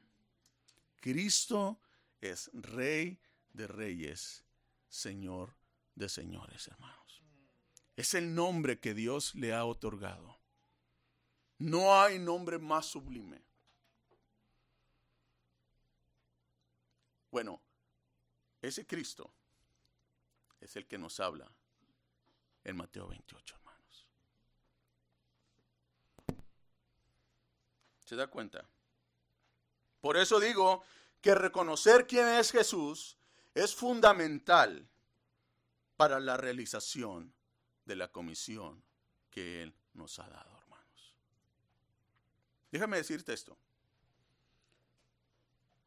[0.99, 1.79] Cristo
[2.19, 3.19] es Rey
[3.57, 4.45] de reyes,
[4.87, 5.57] Señor
[5.95, 7.23] de señores, hermanos.
[7.95, 10.39] Es el nombre que Dios le ha otorgado.
[11.57, 13.43] No hay nombre más sublime.
[17.31, 17.59] Bueno,
[18.61, 19.33] ese Cristo
[20.61, 21.51] es el que nos habla
[22.63, 24.07] en Mateo 28, hermanos.
[28.05, 28.69] ¿Se da cuenta?
[29.99, 30.83] Por eso digo
[31.21, 33.17] que reconocer quién es Jesús
[33.63, 34.87] es fundamental
[35.95, 37.33] para la realización
[37.85, 38.83] de la comisión
[39.31, 41.15] que Él nos ha dado, hermanos.
[42.71, 43.57] Déjame decirte esto.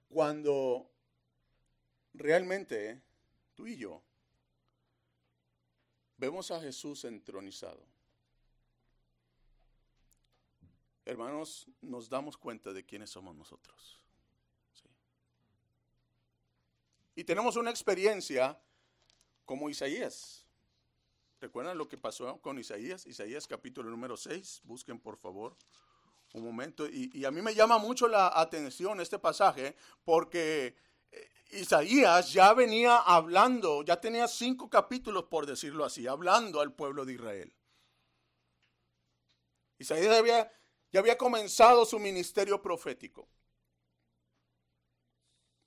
[0.08, 0.90] Cuando
[2.14, 3.00] realmente
[3.54, 4.02] tú y yo
[6.16, 7.86] vemos a Jesús entronizado,
[11.04, 13.99] hermanos, nos damos cuenta de quiénes somos nosotros.
[17.20, 18.58] Y tenemos una experiencia
[19.44, 20.46] como Isaías.
[21.38, 23.04] ¿Recuerdan lo que pasó con Isaías?
[23.04, 24.62] Isaías capítulo número 6.
[24.64, 25.54] Busquen por favor
[26.32, 26.88] un momento.
[26.88, 30.74] Y, a mí me llama mucho la atención este pasaje porque
[31.12, 37.04] eh, Isaías ya venía hablando, ya tenía cinco capítulos por decirlo así, hablando al pueblo
[37.04, 37.54] de Israel.
[39.76, 40.50] Isaías había,
[40.90, 43.28] ya había comenzado su ministerio profético.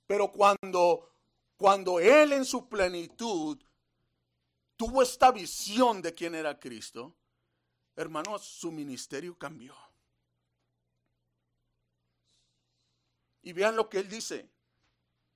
[0.08, 1.13] Pero cuando
[1.56, 3.58] cuando él en su plenitud
[4.76, 7.14] tuvo esta visión de quién era Cristo,
[7.96, 9.74] hermanos, su ministerio cambió.
[13.42, 14.48] Y vean lo que él dice.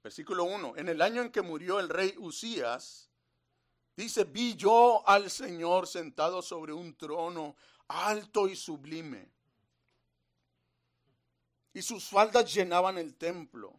[0.02, 0.76] Versículo 1.
[0.76, 3.11] En el año en que murió el rey Usías,
[3.94, 7.57] dice, vi yo al Señor sentado sobre un trono
[7.88, 9.30] alto y sublime.
[11.74, 13.78] Y sus faldas llenaban el templo.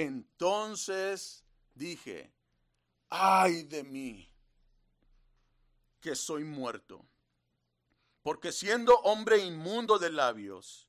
[0.00, 1.44] Entonces
[1.74, 2.32] dije,
[3.10, 4.32] ay de mí,
[6.00, 7.04] que soy muerto,
[8.22, 10.88] Porque siendo hombre inmundo de labios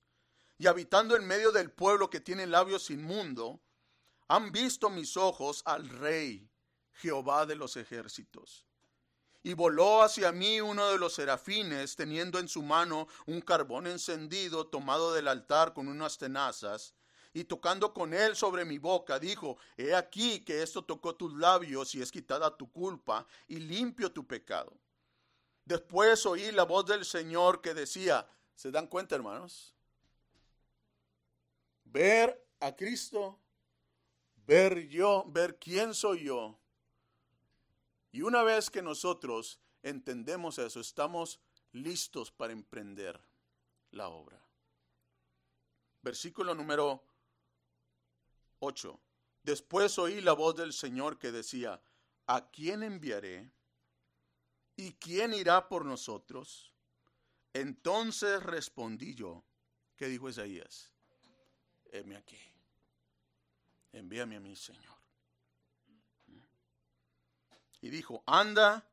[0.59, 3.59] y habitando en medio del pueblo que tiene labios inmundo,
[4.27, 6.47] han visto mis ojos al Rey,
[6.91, 8.67] Jehová de los ejércitos.
[9.41, 14.67] Y voló hacia mí uno de los serafines, teniendo en su mano un carbón encendido
[14.67, 16.93] tomado del altar con unas tenazas,
[17.39, 21.95] y tocando con él sobre mi boca, dijo, He aquí que esto tocó tus labios
[21.95, 24.73] y es quitada tu culpa y limpio tu pecado.
[25.63, 29.73] Después oí la voz del Señor que decía, ¿se dan cuenta hermanos?
[31.85, 33.39] Ver a Cristo,
[34.45, 36.59] ver yo, ver quién soy yo,
[38.11, 41.39] y una vez que nosotros entendemos eso, estamos
[41.71, 43.21] listos para emprender
[43.91, 44.43] la obra.
[46.01, 47.03] Versículo número
[48.59, 48.99] 8.
[49.43, 51.81] Después oí la voz del Señor que decía,
[52.27, 53.51] ¿a quién enviaré?
[54.75, 56.73] ¿Y quién irá por nosotros?
[57.53, 59.43] Entonces respondí yo,
[59.95, 60.93] ¿qué dijo Isaías?
[61.91, 62.37] Heme aquí,
[63.91, 64.97] envíame a mí, Señor.
[67.81, 68.87] Y dijo, anda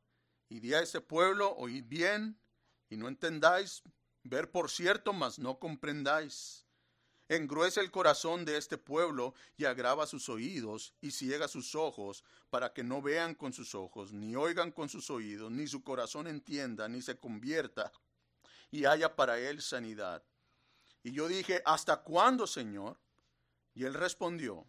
[0.49, 2.39] y di a ese pueblo, oíd bien
[2.89, 3.83] y no entendáis,
[4.23, 6.66] ver por cierto, mas no comprendáis.
[7.29, 12.71] Engruece el corazón de este pueblo y agrava sus oídos y ciega sus ojos para
[12.71, 16.87] que no vean con sus ojos, ni oigan con sus oídos, ni su corazón entienda,
[16.87, 17.91] ni se convierta
[18.71, 20.23] y haya para él sanidad.
[21.03, 22.97] Y yo dije, ¿hasta cuándo, Señor?
[23.73, 24.65] Y él respondió,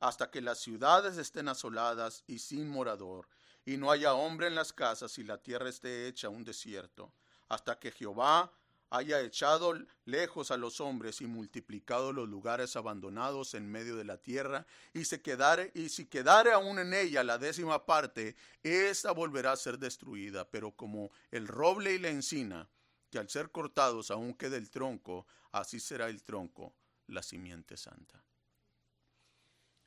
[0.00, 3.28] hasta que las ciudades estén asoladas y sin morador,
[3.64, 7.12] y no haya hombre en las casas y la tierra esté hecha un desierto,
[7.48, 8.52] hasta que Jehová
[8.90, 9.74] haya echado
[10.04, 15.04] lejos a los hombres y multiplicado los lugares abandonados en medio de la tierra, y
[15.04, 19.78] se quedare, y si quedare aún en ella la décima parte, ésta volverá a ser
[19.78, 22.68] destruida, pero como el roble y la encina,
[23.10, 26.74] que al ser cortados aún queda el tronco, así será el tronco,
[27.06, 28.22] la simiente santa.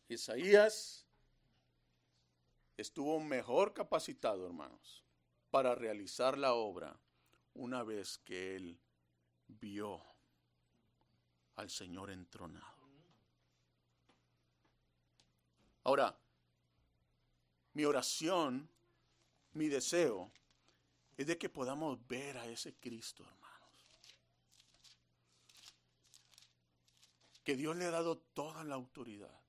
[0.07, 1.05] Isaías
[2.77, 5.03] estuvo mejor capacitado, hermanos,
[5.49, 6.99] para realizar la obra
[7.53, 8.79] una vez que él
[9.59, 10.01] vio
[11.55, 12.81] al Señor entronado.
[15.83, 16.17] Ahora,
[17.73, 18.69] mi oración,
[19.53, 20.31] mi deseo,
[21.17, 23.49] es de que podamos ver a ese Cristo, hermanos.
[27.43, 29.41] Que Dios le ha dado toda la autoridad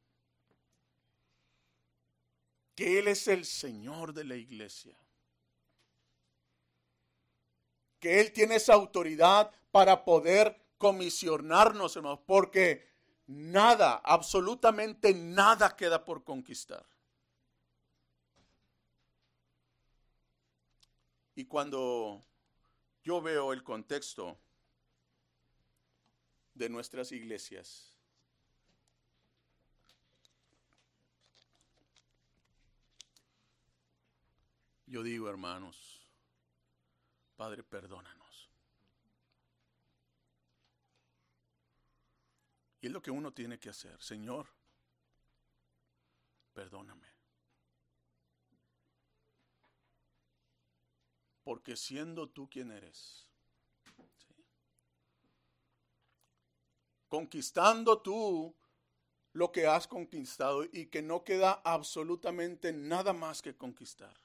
[2.75, 4.97] que Él es el Señor de la iglesia.
[8.03, 12.85] Que Él tiene esa autoridad para poder comisionarnos, hermanos, porque
[13.29, 16.85] nada, absolutamente nada queda por conquistar.
[21.37, 22.25] Y cuando
[23.05, 24.37] yo veo el contexto
[26.55, 27.93] de nuestras iglesias,
[34.93, 36.02] Yo digo, hermanos,
[37.37, 38.51] Padre, perdónanos.
[42.81, 44.01] Y es lo que uno tiene que hacer.
[44.03, 44.49] Señor,
[46.53, 47.09] perdóname.
[51.45, 53.27] Porque siendo tú quien eres,
[57.09, 58.55] conquistando tú
[59.33, 64.17] lo que has conquistado y que no queda absolutamente nada más que conquistar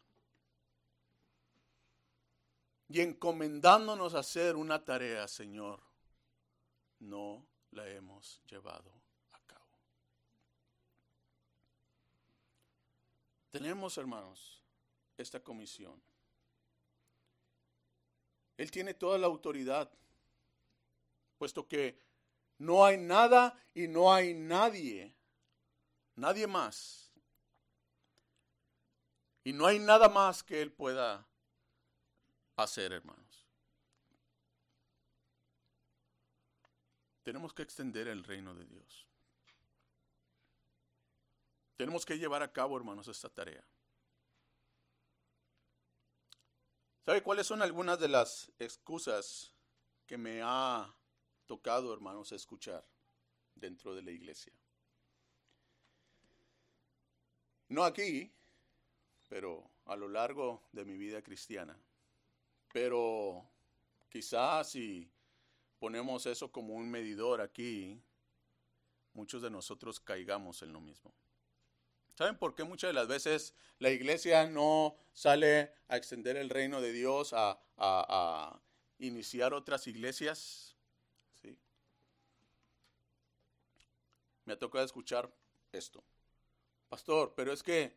[2.90, 5.82] y encomendándonos a hacer una tarea, Señor,
[7.00, 8.92] no la hemos llevado
[9.32, 9.80] a cabo.
[13.52, 14.64] Tenemos, hermanos,
[15.18, 16.02] esta comisión.
[18.56, 19.92] Él tiene toda la autoridad,
[21.38, 22.00] puesto que
[22.58, 25.14] no hay nada y no hay nadie,
[26.16, 27.12] nadie más.
[29.44, 31.27] Y no hay nada más que Él pueda
[32.64, 33.46] hacer, hermanos.
[37.24, 39.08] Tenemos que extender el reino de Dios.
[41.76, 43.64] Tenemos que llevar a cabo, hermanos, esta tarea.
[47.06, 49.54] ¿Sabe cuáles son algunas de las excusas
[50.06, 50.94] que me ha
[51.46, 52.86] tocado, hermanos, escuchar
[53.56, 54.54] dentro de la iglesia?
[57.70, 58.34] No aquí,
[59.30, 61.78] pero a lo largo de mi vida cristiana.
[62.72, 63.50] Pero
[64.10, 65.12] quizás si
[65.80, 68.02] ponemos eso como un medidor aquí,
[69.14, 71.14] muchos de nosotros caigamos en lo mismo.
[72.16, 76.82] ¿Saben por qué muchas de las veces la iglesia no sale a extender el reino
[76.82, 78.62] de Dios a,
[79.00, 80.76] iniciar otras iglesias.
[81.40, 81.56] ¿sí?
[84.46, 85.32] Me ha tocado escuchar
[85.72, 86.04] esto.
[86.90, 87.96] Pastor, pero es que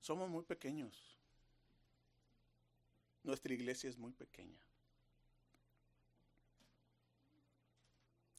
[0.00, 1.07] somos muy pequeños.
[3.22, 4.58] Nuestra iglesia es muy pequeña.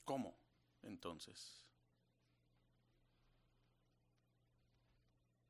[0.05, 0.35] ¿Cómo
[0.81, 1.63] entonces?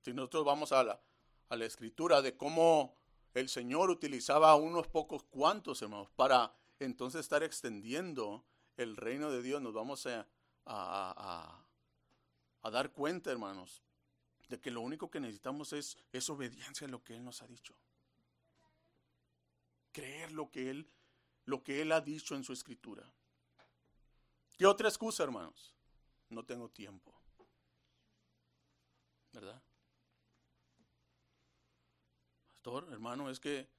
[0.01, 1.01] Si nosotros vamos a la,
[1.49, 2.95] a la escritura de cómo
[3.33, 8.43] el Señor utilizaba a unos pocos cuantos, hermanos, para entonces estar extendiendo
[8.77, 10.27] el reino de Dios, nos vamos a,
[10.65, 11.63] a,
[12.61, 13.83] a dar cuenta, hermanos,
[14.49, 17.47] de que lo único que necesitamos es, es obediencia a lo que Él nos ha
[17.47, 17.75] dicho.
[19.91, 20.89] Creer lo que Él,
[21.45, 23.11] lo que Él ha dicho en su escritura.
[24.57, 25.73] ¿Qué otra excusa, hermanos?
[26.29, 27.13] No tengo tiempo.
[29.31, 29.61] ¿Verdad?
[32.47, 33.69] Pastor, hermano, es que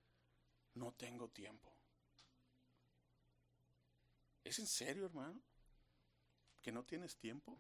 [0.75, 1.71] no tengo tiempo.
[4.43, 5.41] ¿Es en serio, hermano?
[6.63, 7.59] ¿Que no tienes tiempo?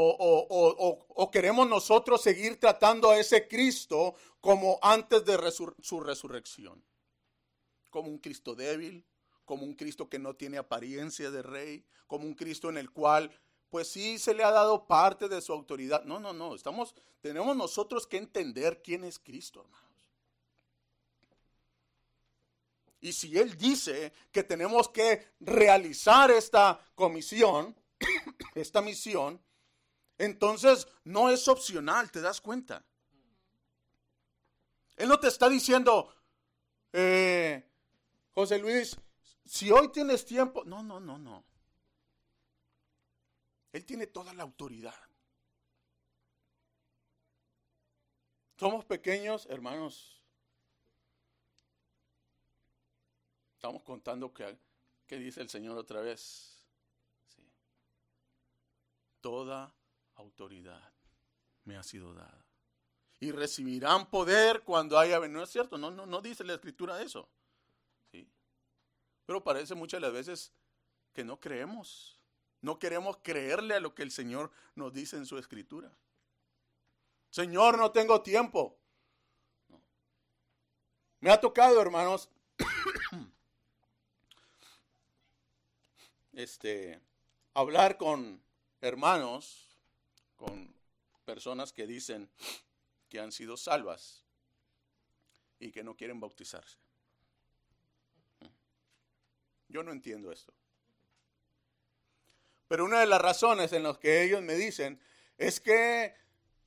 [0.00, 5.36] O, queremos nosotros seguir tratando a ese Cristo como antes de
[5.80, 6.84] su resurrección.
[7.90, 9.04] Como un Cristo débil,
[9.44, 13.30] como un Cristo que no tiene apariencia de rey, como un Cristo en el cual
[13.70, 16.04] pues sí se le ha dado parte de su autoridad.
[16.04, 19.88] No, no, no, estamos tenemos nosotros que entender quién es Cristo, hermanos.
[23.00, 27.76] Y si él dice que tenemos que realizar esta comisión,
[28.54, 29.40] esta misión,
[30.18, 32.84] entonces no es opcional, ¿te das cuenta?
[34.96, 36.12] Él no te está diciendo,
[36.92, 37.64] eh,
[38.32, 38.98] José Luis,
[39.44, 41.44] si hoy tienes tiempo, no, no, no, no.
[43.72, 44.94] Él tiene toda la autoridad.
[48.56, 50.20] Somos pequeños, hermanos.
[53.54, 54.58] Estamos contando que,
[55.16, 56.66] dice el Señor otra vez.
[59.20, 59.77] Toda
[60.18, 60.92] autoridad
[61.64, 62.44] me ha sido dada.
[63.20, 65.38] Y recibirán poder cuando haya venido.
[65.38, 65.76] ¿No es cierto?
[65.78, 67.28] No, no, no dice la escritura eso.
[68.12, 68.28] ¿sí?
[69.26, 70.52] Pero parece muchas las veces
[71.12, 72.18] que no creemos.
[72.60, 75.92] No queremos creerle a lo que el Señor nos dice en su escritura.
[77.30, 78.78] Señor, no tengo tiempo.
[81.20, 82.30] Me ha tocado, hermanos,
[86.32, 87.00] este,
[87.54, 88.40] hablar con
[88.80, 89.67] hermanos
[90.38, 90.74] con
[91.26, 92.30] personas que dicen
[93.10, 94.24] que han sido salvas
[95.58, 96.78] y que no quieren bautizarse.
[99.68, 100.54] Yo no entiendo esto.
[102.68, 104.98] Pero una de las razones en las que ellos me dicen
[105.36, 106.14] es que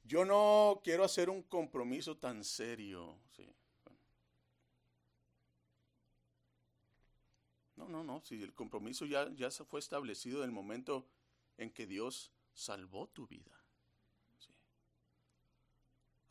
[0.04, 3.18] yo no quiero hacer un compromiso tan serio.
[7.76, 8.22] No, no, no.
[8.22, 11.08] Si el compromiso ya, ya fue establecido en el momento
[11.58, 13.61] en que Dios salvó tu vida.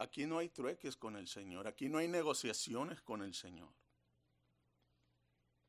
[0.00, 3.68] Aquí no hay trueques con el Señor, aquí no hay negociaciones con el Señor.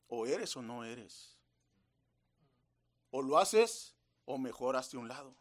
[0.07, 1.37] O eres o no eres.
[3.09, 5.35] O lo haces o mejor hazte un lado.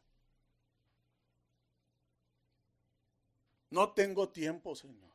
[3.71, 5.13] No tengo tiempo, Señor.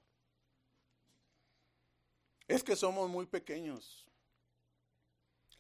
[2.47, 4.05] Es que somos muy pequeños.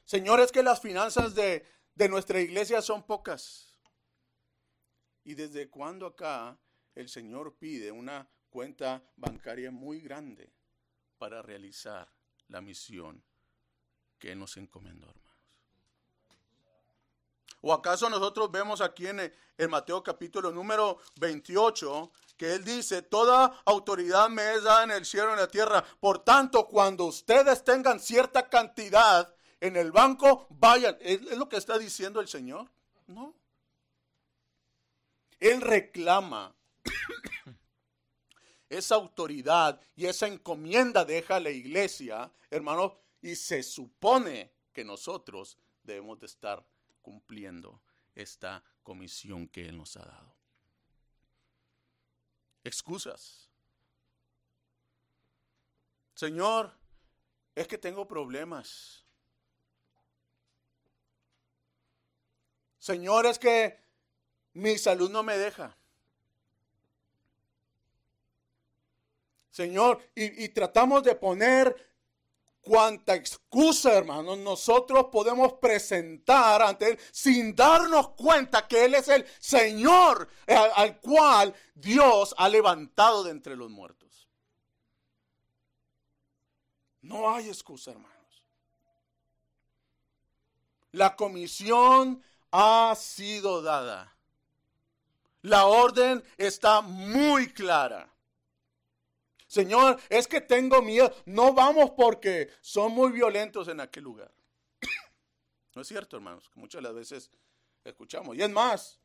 [0.05, 3.77] Señor, es que las finanzas de, de nuestra iglesia son pocas.
[5.25, 6.57] ¿Y desde cuándo acá
[6.95, 10.51] el Señor pide una cuenta bancaria muy grande
[11.17, 12.09] para realizar
[12.47, 13.23] la misión
[14.17, 15.25] que nos encomendó, hermanos.
[17.61, 19.19] ¿O acaso nosotros vemos aquí en,
[19.57, 25.05] el Mateo capítulo número 28 que Él dice, toda autoridad me es dada en el
[25.05, 25.83] cielo y en la tierra.
[25.99, 30.97] Por tanto, cuando ustedes tengan cierta cantidad en el banco, vayan.
[30.99, 32.69] ¿Es, es lo que está diciendo el Señor?
[33.07, 33.33] No.
[35.39, 36.53] Él reclama
[38.69, 46.19] esa autoridad y esa encomienda deja la iglesia, hermanos, y se supone que nosotros debemos
[46.19, 46.65] de estar
[47.01, 47.81] cumpliendo
[48.13, 50.35] esta comisión que Él nos ha dado.
[52.63, 53.49] Excusas.
[56.15, 56.75] Señor,
[57.53, 59.05] es que tengo problemas.
[62.79, 63.79] Señor, es que
[64.53, 65.77] mi salud no me deja.
[69.55, 71.73] Señor, y, tratamos de poner
[72.59, 79.25] cuanta excusa, hermanos, nosotros podemos presentar ante Él sin darnos cuenta que Él es el
[79.39, 84.27] Señor al, al cual Dios ha levantado de entre los muertos.
[86.99, 88.43] No hay excusa, hermanos.
[90.91, 94.17] La comisión ha sido dada.
[95.43, 98.14] La orden está muy clara.
[99.55, 101.15] Señor, es que tengo miedo.
[101.25, 104.29] No vamos porque son muy violentos en aquel lugar.
[105.73, 107.29] No es cierto, hermanos, que muchas las veces
[107.85, 108.35] escuchamos.
[108.35, 108.99] Y es más,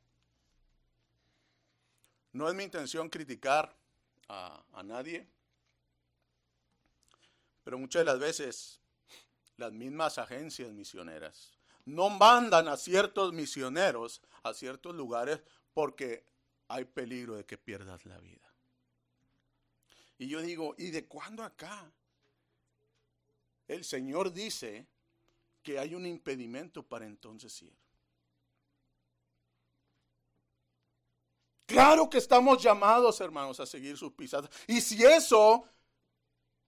[2.32, 3.76] no es mi intención criticar
[4.28, 5.28] a, a nadie,
[7.62, 8.80] pero muchas de las veces
[9.56, 15.40] las mismas agencias misioneras no mandan a ciertos misioneros a ciertos lugares
[15.74, 16.24] porque
[16.66, 18.49] hay peligro de que pierdas la vida.
[20.20, 21.90] Y yo digo, ¿y de cuándo acá?
[23.66, 24.86] El Señor dice
[25.62, 27.74] que hay un impedimento para entonces ir.
[31.64, 34.50] Claro que estamos llamados, hermanos, a seguir sus pisadas.
[34.66, 35.64] Y si eso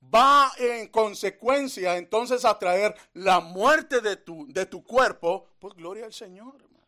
[0.02, 6.06] va en consecuencia entonces a traer la muerte de tu, de tu cuerpo, pues gloria
[6.06, 6.81] al Señor, hermanos.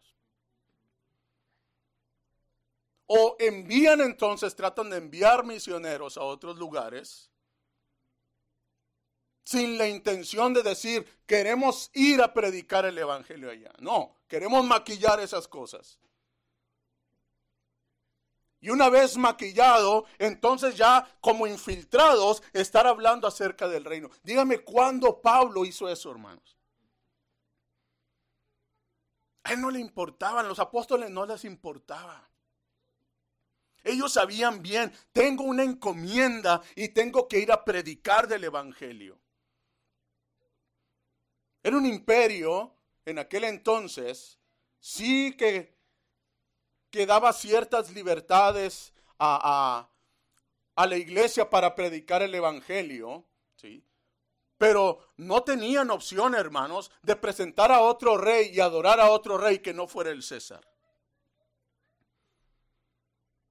[3.06, 7.30] O envían entonces, tratan de enviar misioneros a otros lugares
[9.44, 13.72] sin la intención de decir, queremos ir a predicar el Evangelio allá.
[13.78, 15.98] No, queremos maquillar esas cosas.
[18.60, 24.08] Y una vez maquillado, entonces ya como infiltrados, estar hablando acerca del reino.
[24.22, 26.56] Dígame cuándo Pablo hizo eso, hermanos.
[29.42, 32.26] A él no le importaban, los apóstoles no les importaba.
[33.84, 39.20] Ellos sabían bien, tengo una encomienda y tengo que ir a predicar del Evangelio.
[41.62, 42.74] Era un imperio
[43.04, 44.38] en aquel entonces,
[44.80, 45.76] sí que,
[46.90, 49.88] que daba ciertas libertades a,
[50.76, 53.24] a, la iglesia para predicar el Evangelio,
[53.56, 53.84] ¿sí?
[54.56, 59.58] pero no tenían opción, hermanos, de presentar a otro rey y adorar a otro rey
[59.58, 60.73] que no fuera el César.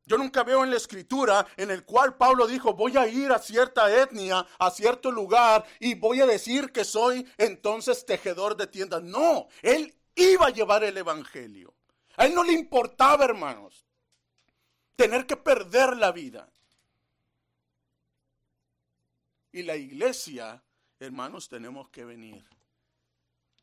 [0.06, 3.40] Yo nunca veo en la escritura en el cual Pablo dijo, voy a ir a
[3.40, 9.02] cierta etnia, a cierto lugar y voy a decir que soy entonces tejedor de tiendas.
[9.02, 11.74] No, él iba a llevar el evangelio.
[12.18, 13.86] A él no le importaba, hermanos,
[14.98, 16.52] tener que perder la vida.
[19.54, 20.62] Y la iglesia,
[21.00, 22.46] hermanos, tenemos que venir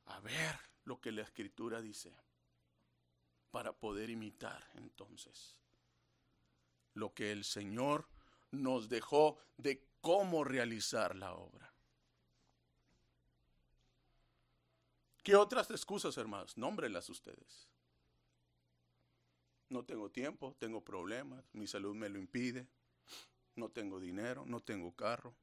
[0.06, 2.14] a ver lo que la escritura dice
[3.50, 5.59] para poder imitar entonces
[6.94, 8.08] lo que el Señor
[8.50, 11.72] nos dejó de cómo realizar la obra.
[15.22, 16.56] ¿Qué otras excusas, hermanos?
[16.56, 17.68] Nómbrelas ustedes.
[19.68, 22.66] No tengo tiempo, tengo problemas, mi salud me lo impide,
[23.54, 25.34] no tengo dinero, no tengo carro.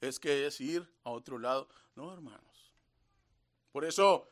[0.00, 1.68] Es que es ir a otro lado.
[1.94, 2.72] No, hermanos.
[3.72, 4.30] Por eso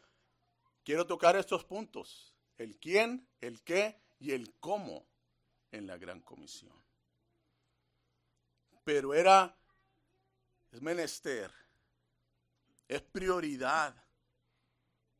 [0.85, 2.35] quiero tocar estos puntos.
[2.57, 5.07] El quién, el qué y el cómo
[5.75, 6.73] en la gran comisión.
[8.85, 9.57] Pero era,
[10.71, 11.51] es menester,
[12.87, 13.95] es prioridad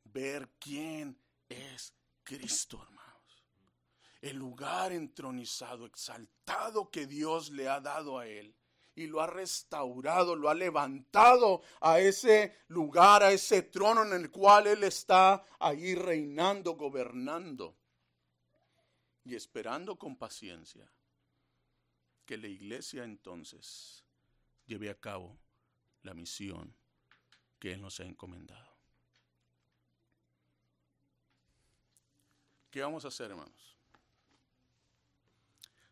[0.05, 1.93] ver quién es
[2.23, 3.43] Cristo, hermanos.
[4.21, 8.55] El lugar entronizado, exaltado que Dios le ha dado a él
[8.95, 14.31] y lo ha restaurado, lo ha levantado a ese lugar, a ese trono en el
[14.31, 17.75] cual Él está ahí reinando, gobernando
[19.25, 20.87] y esperando con paciencia
[22.25, 24.03] que la iglesia entonces
[24.67, 25.37] lleve a cabo
[26.03, 26.73] la misión
[27.59, 28.75] que Él nos ha encomendado.
[32.69, 33.75] ¿Qué vamos a hacer, hermanos?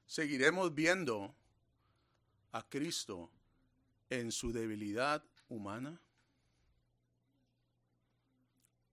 [0.05, 1.34] Seguiremos viendo
[2.51, 3.31] a Cristo
[4.09, 5.99] en su debilidad humana,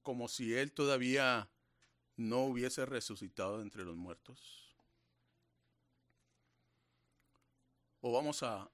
[0.02, 1.48] como si Él todavía
[2.20, 4.76] no hubiese resucitado entre los muertos?
[8.02, 8.70] ¿O vamos a,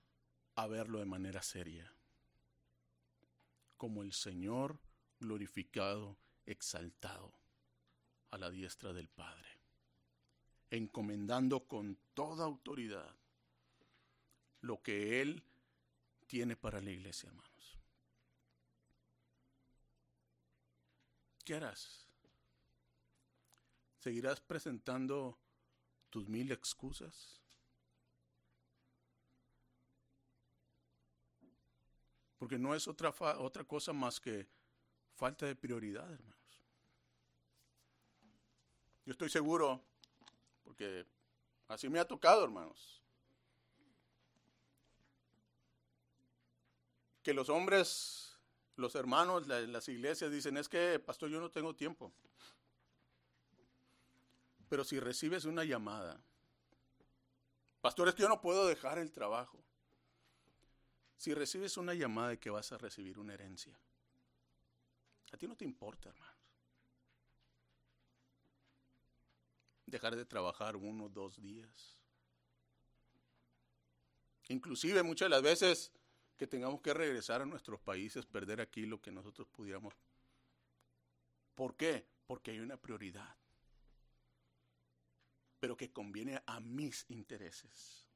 [0.56, 1.92] a verlo de manera seria?
[3.76, 4.80] Como el Señor
[5.20, 7.32] glorificado, exaltado
[8.32, 9.48] a la diestra del Padre,
[10.70, 13.14] encomendando con toda autoridad
[14.60, 15.44] lo que Él
[16.26, 17.78] tiene para la iglesia, hermanos.
[21.44, 22.05] ¿Qué harás?
[24.06, 25.36] ¿Seguirás presentando
[26.10, 27.42] tus mil excusas?
[32.38, 34.46] Porque no es otra, otra cosa más que
[35.16, 36.62] falta de prioridad, hermanos.
[39.04, 39.82] Yo estoy seguro,
[40.62, 41.04] porque
[41.66, 43.02] así me ha tocado, hermanos,
[47.24, 48.38] que los hombres,
[48.76, 52.12] los hermanos, las iglesias dicen, es que, pastor, yo no tengo tiempo.
[54.68, 56.20] Pero si recibes una llamada,
[57.80, 59.62] pastor, es que yo no puedo dejar el trabajo.
[61.16, 63.78] Si recibes una llamada de que vas a recibir una herencia,
[65.32, 66.36] a ti no te importa, hermano.
[69.86, 71.96] Dejar de trabajar uno dos días.
[74.48, 75.92] Inclusive muchas de las veces
[76.36, 79.94] que tengamos que regresar a nuestros países, perder aquí lo que nosotros pudiéramos.
[81.54, 82.06] ¿Por qué?
[82.26, 83.36] Porque hay una prioridad,
[85.60, 88.06] pero que conviene a mis intereses.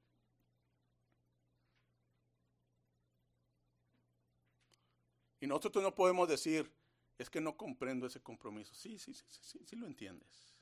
[5.40, 6.70] Y nosotros no podemos decir,
[7.18, 8.74] es que no comprendo ese compromiso.
[8.74, 10.54] Sí, sí, sí, sí, sí, lo entiendes.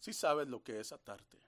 [0.00, 1.42] Sí sabes lo que es atarte.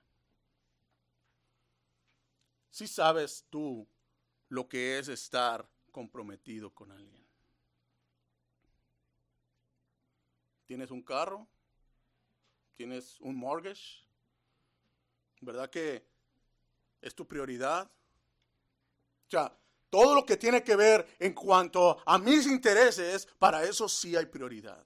[2.71, 3.89] Sí sabes tú
[4.49, 7.27] lo que es estar comprometido con alguien.
[10.67, 11.49] ¿Tienes un carro?
[12.77, 14.05] ¿Tienes un mortgage?
[15.41, 16.07] ¿Verdad que
[17.01, 17.91] es tu prioridad?
[19.27, 19.59] O sea,
[19.89, 24.27] todo lo que tiene que ver en cuanto a mis intereses, para eso sí hay
[24.27, 24.85] prioridad.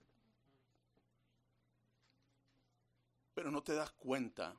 [3.35, 4.57] Pero no te das cuenta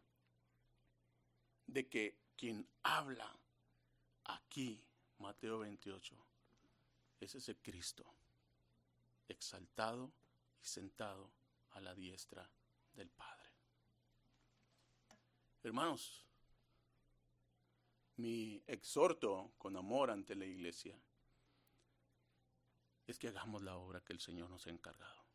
[1.68, 3.34] de que quien habla
[4.26, 4.84] aquí,
[5.20, 6.16] Mateo 28,
[7.22, 8.04] es ese Cristo,
[9.30, 10.12] exaltado
[10.62, 11.32] y sentado
[11.72, 12.50] a la diestra
[12.94, 13.50] del Padre.
[15.64, 16.26] Hermanos,
[18.18, 21.00] mi exhorto con amor ante la iglesia
[23.08, 25.26] es que hagamos la obra que el Señor nos ha encargado.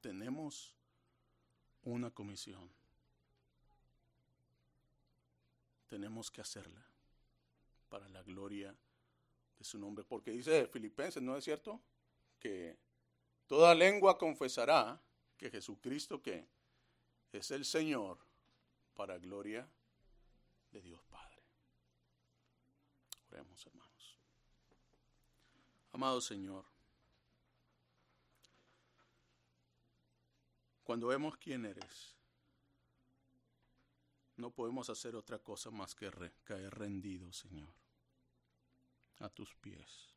[0.00, 0.76] Tenemos
[1.82, 2.70] una comisión.
[5.86, 6.84] Tenemos que hacerla
[7.88, 8.76] para la gloria
[9.56, 10.04] de su nombre.
[10.04, 11.80] Porque dice Filipenses, ¿no es cierto?
[12.38, 12.78] Que
[13.46, 15.00] toda lengua confesará
[15.36, 16.48] que Jesucristo que
[17.32, 18.18] es el Señor
[18.94, 19.68] para gloria
[20.70, 21.42] de Dios Padre.
[23.30, 24.18] Oremos, hermanos.
[25.92, 26.64] Amado Señor,
[30.82, 32.16] cuando vemos quién eres,
[34.36, 36.10] no podemos hacer otra cosa más que
[36.42, 37.72] caer rendido, Señor,
[39.20, 40.13] a tus pies.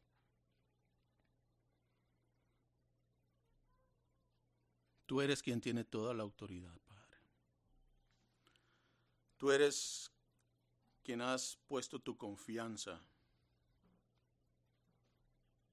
[5.08, 7.18] Tú eres quien tiene toda la autoridad, Padre.
[9.38, 10.12] Tú eres
[11.02, 13.02] quien has puesto tu confianza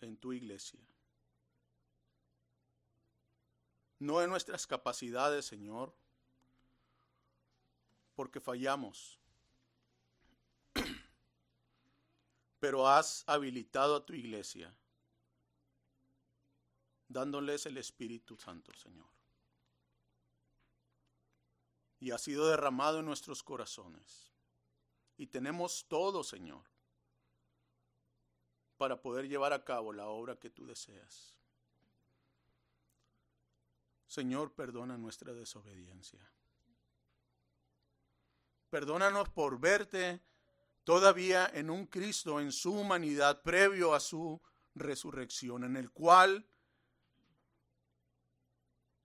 [0.00, 0.80] en tu iglesia.
[3.98, 5.92] No en nuestras capacidades, Señor,
[8.14, 9.18] porque fallamos.
[12.60, 14.72] Pero has habilitado a tu iglesia,
[17.08, 19.13] dándoles el Espíritu Santo, Señor.
[22.04, 24.30] Y ha sido derramado en nuestros corazones
[25.16, 26.66] y tenemos todo, Señor,
[28.76, 31.34] para poder llevar a cabo la obra que tú deseas.
[34.06, 36.30] Señor, perdona nuestra desobediencia.
[38.68, 40.20] Perdónanos por verte
[40.84, 44.42] todavía en un Cristo en su humanidad previo a su
[44.74, 46.46] resurrección, en el cual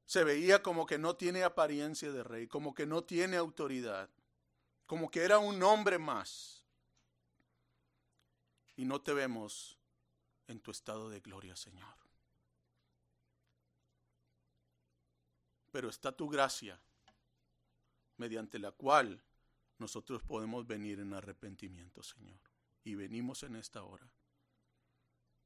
[0.09, 4.09] se veía como que no tiene apariencia de rey, como que no tiene autoridad
[4.89, 6.65] como que era un hombre más.
[8.75, 9.77] Y no te vemos
[10.47, 11.93] en tu estado de gloria, Señor.
[15.71, 16.81] Pero está tu gracia,
[18.17, 19.21] mediante la cual
[19.77, 22.39] nosotros podemos venir en arrepentimiento, Señor.
[22.83, 24.11] Y venimos en esta hora,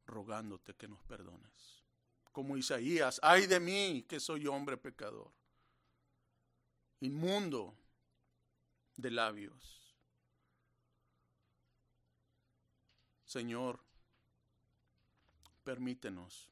[0.06, 1.83] rogándote que nos perdones.
[2.34, 5.32] Como Isaías, ay de mí que soy hombre pecador,
[7.00, 7.78] inmundo,
[8.98, 9.96] de labios.
[13.26, 13.80] Señor,
[15.64, 16.50] permítenos,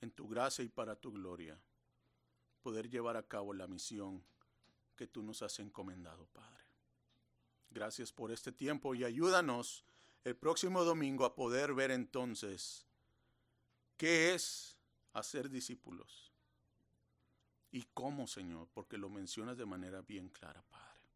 [0.00, 1.60] en tu gracia y para tu gloria,
[2.62, 4.24] poder llevar a cabo la misión
[4.96, 6.64] que tú nos has encomendado, Padre.
[7.70, 9.84] Gracias por este tiempo y ayúdanos
[10.22, 12.86] el próximo domingo a poder ver entonces
[13.96, 14.76] qué es
[15.12, 16.34] hacer discípulos
[17.74, 18.68] ¿Y cómo, Señor?
[18.72, 21.10] Porque lo mencionas de manera bien clara, Padre.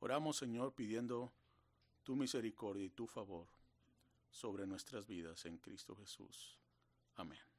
[0.00, 1.32] Oramos, Señor, pidiendo
[2.02, 3.48] tu misericordia y tu favor
[4.30, 6.58] sobre nuestras vidas en Cristo Jesús.
[7.14, 7.49] Amén.